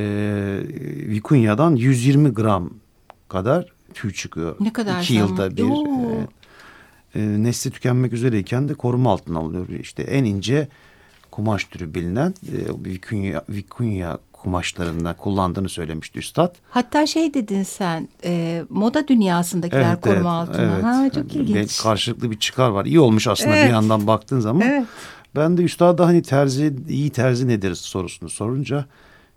Vikunya'dan 1.08 1.75
120 1.75 2.30
gram 2.30 2.69
kadar 3.30 3.65
tüy 3.93 4.13
çıkıyor. 4.13 4.56
Ne 4.60 4.73
kadar 4.73 5.01
İki 5.01 5.13
zaman? 5.13 5.28
yılda 5.28 5.58
bir. 5.58 5.63
E, 5.63 7.21
e, 7.21 7.43
nesli 7.43 7.71
tükenmek 7.71 8.13
üzereyken 8.13 8.69
de 8.69 8.73
koruma 8.73 9.12
altına 9.12 9.39
alınıyor. 9.39 9.69
İşte 9.69 10.04
en 10.04 10.23
ince 10.23 10.67
kumaş 11.36 11.63
türü 11.63 11.93
bilinen 11.93 12.34
e, 12.48 12.58
Vikunya, 12.86 13.43
Vikunya 13.50 14.17
kumaşlarında 14.34 15.13
kullandığını 15.13 15.69
söylemişti 15.69 16.19
üstad. 16.19 16.56
Hatta 16.69 17.08
şey 17.08 17.34
dedin 17.34 17.63
sen 17.63 18.08
e, 18.24 18.63
moda 18.69 19.08
dünyasındakiler 19.08 20.02
koruma 20.02 20.41
altına. 20.41 20.62
evet. 20.62 20.84
Ha, 20.84 21.10
çok 21.15 21.36
Yani 21.36 21.43
ilginç. 21.43 21.80
bir 21.80 21.84
Karşılıklı 21.84 22.32
bir 22.32 22.39
çıkar 22.39 22.69
var. 22.69 22.86
İyi 22.86 23.00
olmuş 23.00 23.28
aslında 23.28 23.56
Evet. 23.56 23.67
bir 23.67 23.74
yandan 23.74 24.08
baktığın 24.08 24.39
zaman. 24.39 24.62
Evet. 24.62 24.86
Ben 25.36 25.58
de 25.58 25.63
üstada 25.63 26.06
hani 26.06 26.21
terzi, 26.21 26.74
iyi 26.89 27.10
terzi 27.10 27.48
nedir 27.48 27.76
sorusunu 27.76 28.30
sorunca 28.30 28.86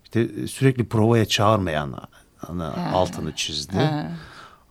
işte 0.03 0.47
sürekli 0.47 0.85
provaya 0.87 1.25
çağırmayan 1.25 1.95
ana 2.47 2.73
altını 2.93 3.35
çizdi. 3.35 3.77
Ha. 3.77 4.11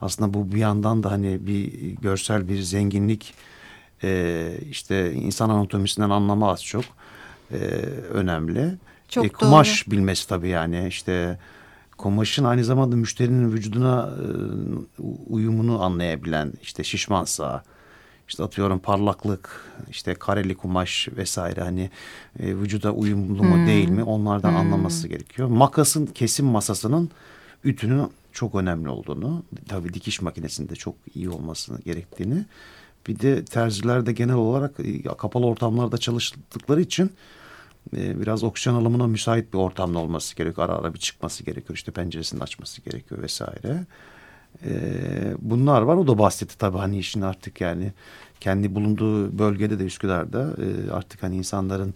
Aslında 0.01 0.35
bu 0.35 0.53
bir 0.53 0.59
yandan 0.61 1.03
da 1.03 1.11
hani 1.11 1.47
bir 1.47 1.73
görsel 2.03 2.49
bir 2.49 2.61
zenginlik 2.63 3.35
e, 4.05 4.51
işte 4.71 5.13
insan 5.13 5.51
anatomisinden 5.51 6.11
anlama 6.11 6.51
az 6.53 6.65
çok 6.65 6.85
e, 7.53 7.57
önemli. 8.13 8.75
Çok 9.09 9.25
E, 9.25 9.29
kumaş 9.29 9.91
bilmesi 9.91 10.29
tabii 10.29 10.49
yani 10.49 10.87
işte 10.89 11.39
kumaşın 11.99 12.45
aynı 12.45 12.65
zamanda 12.65 12.97
müşterinin 12.97 13.53
vücuduna 13.53 14.11
e, 14.19 15.03
uyumunu 15.29 15.83
anlayabilen 15.83 16.53
işte 16.63 16.85
şişmansa 16.85 17.63
işte 18.29 18.43
atıyorum 18.43 18.79
parlaklık 18.79 19.65
işte 19.91 20.15
kareli 20.15 20.55
kumaş 20.55 21.09
vesaire 21.17 21.61
hani 21.61 21.91
e, 22.39 22.57
vücuda 22.57 22.93
uyumlu 22.93 23.43
mu 23.43 23.67
değil 23.67 23.89
mi 23.89 24.03
onlardan 24.03 24.55
anlaması 24.55 25.09
gerekiyor. 25.09 25.49
Makasın 25.49 26.07
kesim 26.07 26.47
masasının 26.47 27.11
ütünün 27.65 28.09
çok 28.33 28.55
önemli 28.55 28.89
olduğunu 28.89 29.43
tabii 29.69 29.95
dikiş 29.95 30.23
makinesinde 30.23 30.75
çok 30.75 30.95
iyi 31.15 31.31
olmasını 31.31 31.81
gerektiğini 31.81 32.45
bir 33.07 33.19
de 33.21 33.45
terziler 33.45 34.07
de 34.07 34.13
genel 34.13 34.35
olarak 34.35 34.81
e, 34.81 35.03
kapalı 35.03 35.47
ortamlarda 35.47 35.99
çalıştıkları 35.99 36.81
için 36.81 37.11
e, 37.97 38.21
biraz 38.21 38.45
oksijen 38.45 38.75
alımına 38.75 39.07
müsait 39.07 39.53
bir 39.53 39.59
ortamda 39.59 39.99
olması 39.99 40.37
gerekiyor. 40.37 40.69
Ara 40.69 40.77
ara 40.79 40.95
bir 40.95 40.99
çıkması 40.99 41.45
gerekiyor. 41.45 41.75
İşte 41.77 41.93
penceresini 41.93 42.43
açması 42.43 42.81
gerekiyor 42.83 43.23
vesaire. 43.23 43.85
E, 44.65 44.71
bunlar 45.39 45.83
var. 45.83 45.97
O 45.97 46.07
da 46.07 46.19
bahsetti 46.19 46.59
tabii 46.59 46.79
hani 46.79 46.99
işin 46.99 47.21
artık 47.23 47.61
yani 47.61 47.93
kendi 48.41 48.75
bulunduğu 48.75 49.39
bölgede 49.39 49.79
de 49.79 49.85
Üsküdar'da 49.85 50.41
e, 50.43 50.91
artık 50.93 51.23
hani 51.23 51.37
insanların 51.37 51.95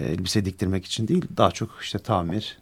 e, 0.00 0.04
elbise 0.04 0.44
diktirmek 0.44 0.84
için 0.84 1.08
değil 1.08 1.24
daha 1.36 1.50
çok 1.50 1.70
işte 1.82 1.98
tamir, 1.98 2.58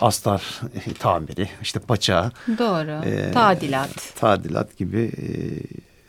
astar 0.00 0.60
tamiri, 0.98 1.48
işte 1.62 1.80
paça, 1.80 2.32
Doğru. 2.58 3.04
e, 3.08 3.32
Tadilat. 3.32 4.12
tadilat 4.16 4.76
gibi 4.76 5.00
e, 5.18 5.26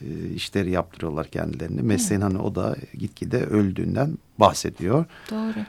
e, 0.02 0.30
işleri 0.36 0.72
yaptırıyorlar 0.72 1.28
kendilerini. 1.28 1.82
Mesleğin 1.82 2.22
hani 2.22 2.38
o 2.38 2.56
da 2.56 2.76
gitgide 2.98 3.38
öldüğünden 3.46 4.18
bahsediyor. 4.40 5.06
Doğru. 5.32 5.64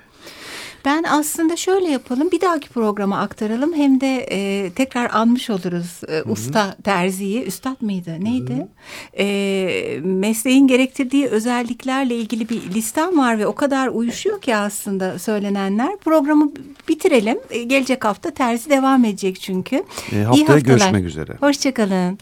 Ben 0.85 1.05
aslında 1.09 1.57
şöyle 1.57 1.87
yapalım 1.89 2.31
bir 2.31 2.41
dahaki 2.41 2.69
programa 2.69 3.19
aktaralım 3.19 3.75
hem 3.75 4.01
de 4.01 4.27
e, 4.31 4.71
tekrar 4.71 5.11
anmış 5.15 5.51
oluruz 5.51 6.01
e, 6.09 6.23
usta 6.23 6.77
terziyi. 6.85 7.43
Üstad 7.45 7.81
mıydı 7.83 8.17
neydi? 8.21 8.67
E, 9.19 10.01
mesleğin 10.05 10.67
gerektirdiği 10.67 11.27
özelliklerle 11.27 12.17
ilgili 12.17 12.49
bir 12.49 12.63
listem 12.75 13.19
var 13.19 13.39
ve 13.39 13.47
o 13.47 13.55
kadar 13.55 13.89
uyuşuyor 13.89 14.41
ki 14.41 14.57
aslında 14.57 15.19
söylenenler. 15.19 15.97
Programı 15.99 16.53
bitirelim. 16.89 17.39
E, 17.51 17.63
gelecek 17.63 18.05
hafta 18.05 18.31
terzi 18.31 18.71
devam 18.71 19.05
edecek 19.05 19.41
çünkü. 19.41 19.77
E, 19.77 19.83
İyi 20.13 20.25
haftaya 20.25 20.49
haftalar. 20.49 20.59
görüşmek 20.59 21.05
üzere. 21.05 21.37
Hoşçakalın. 21.41 22.19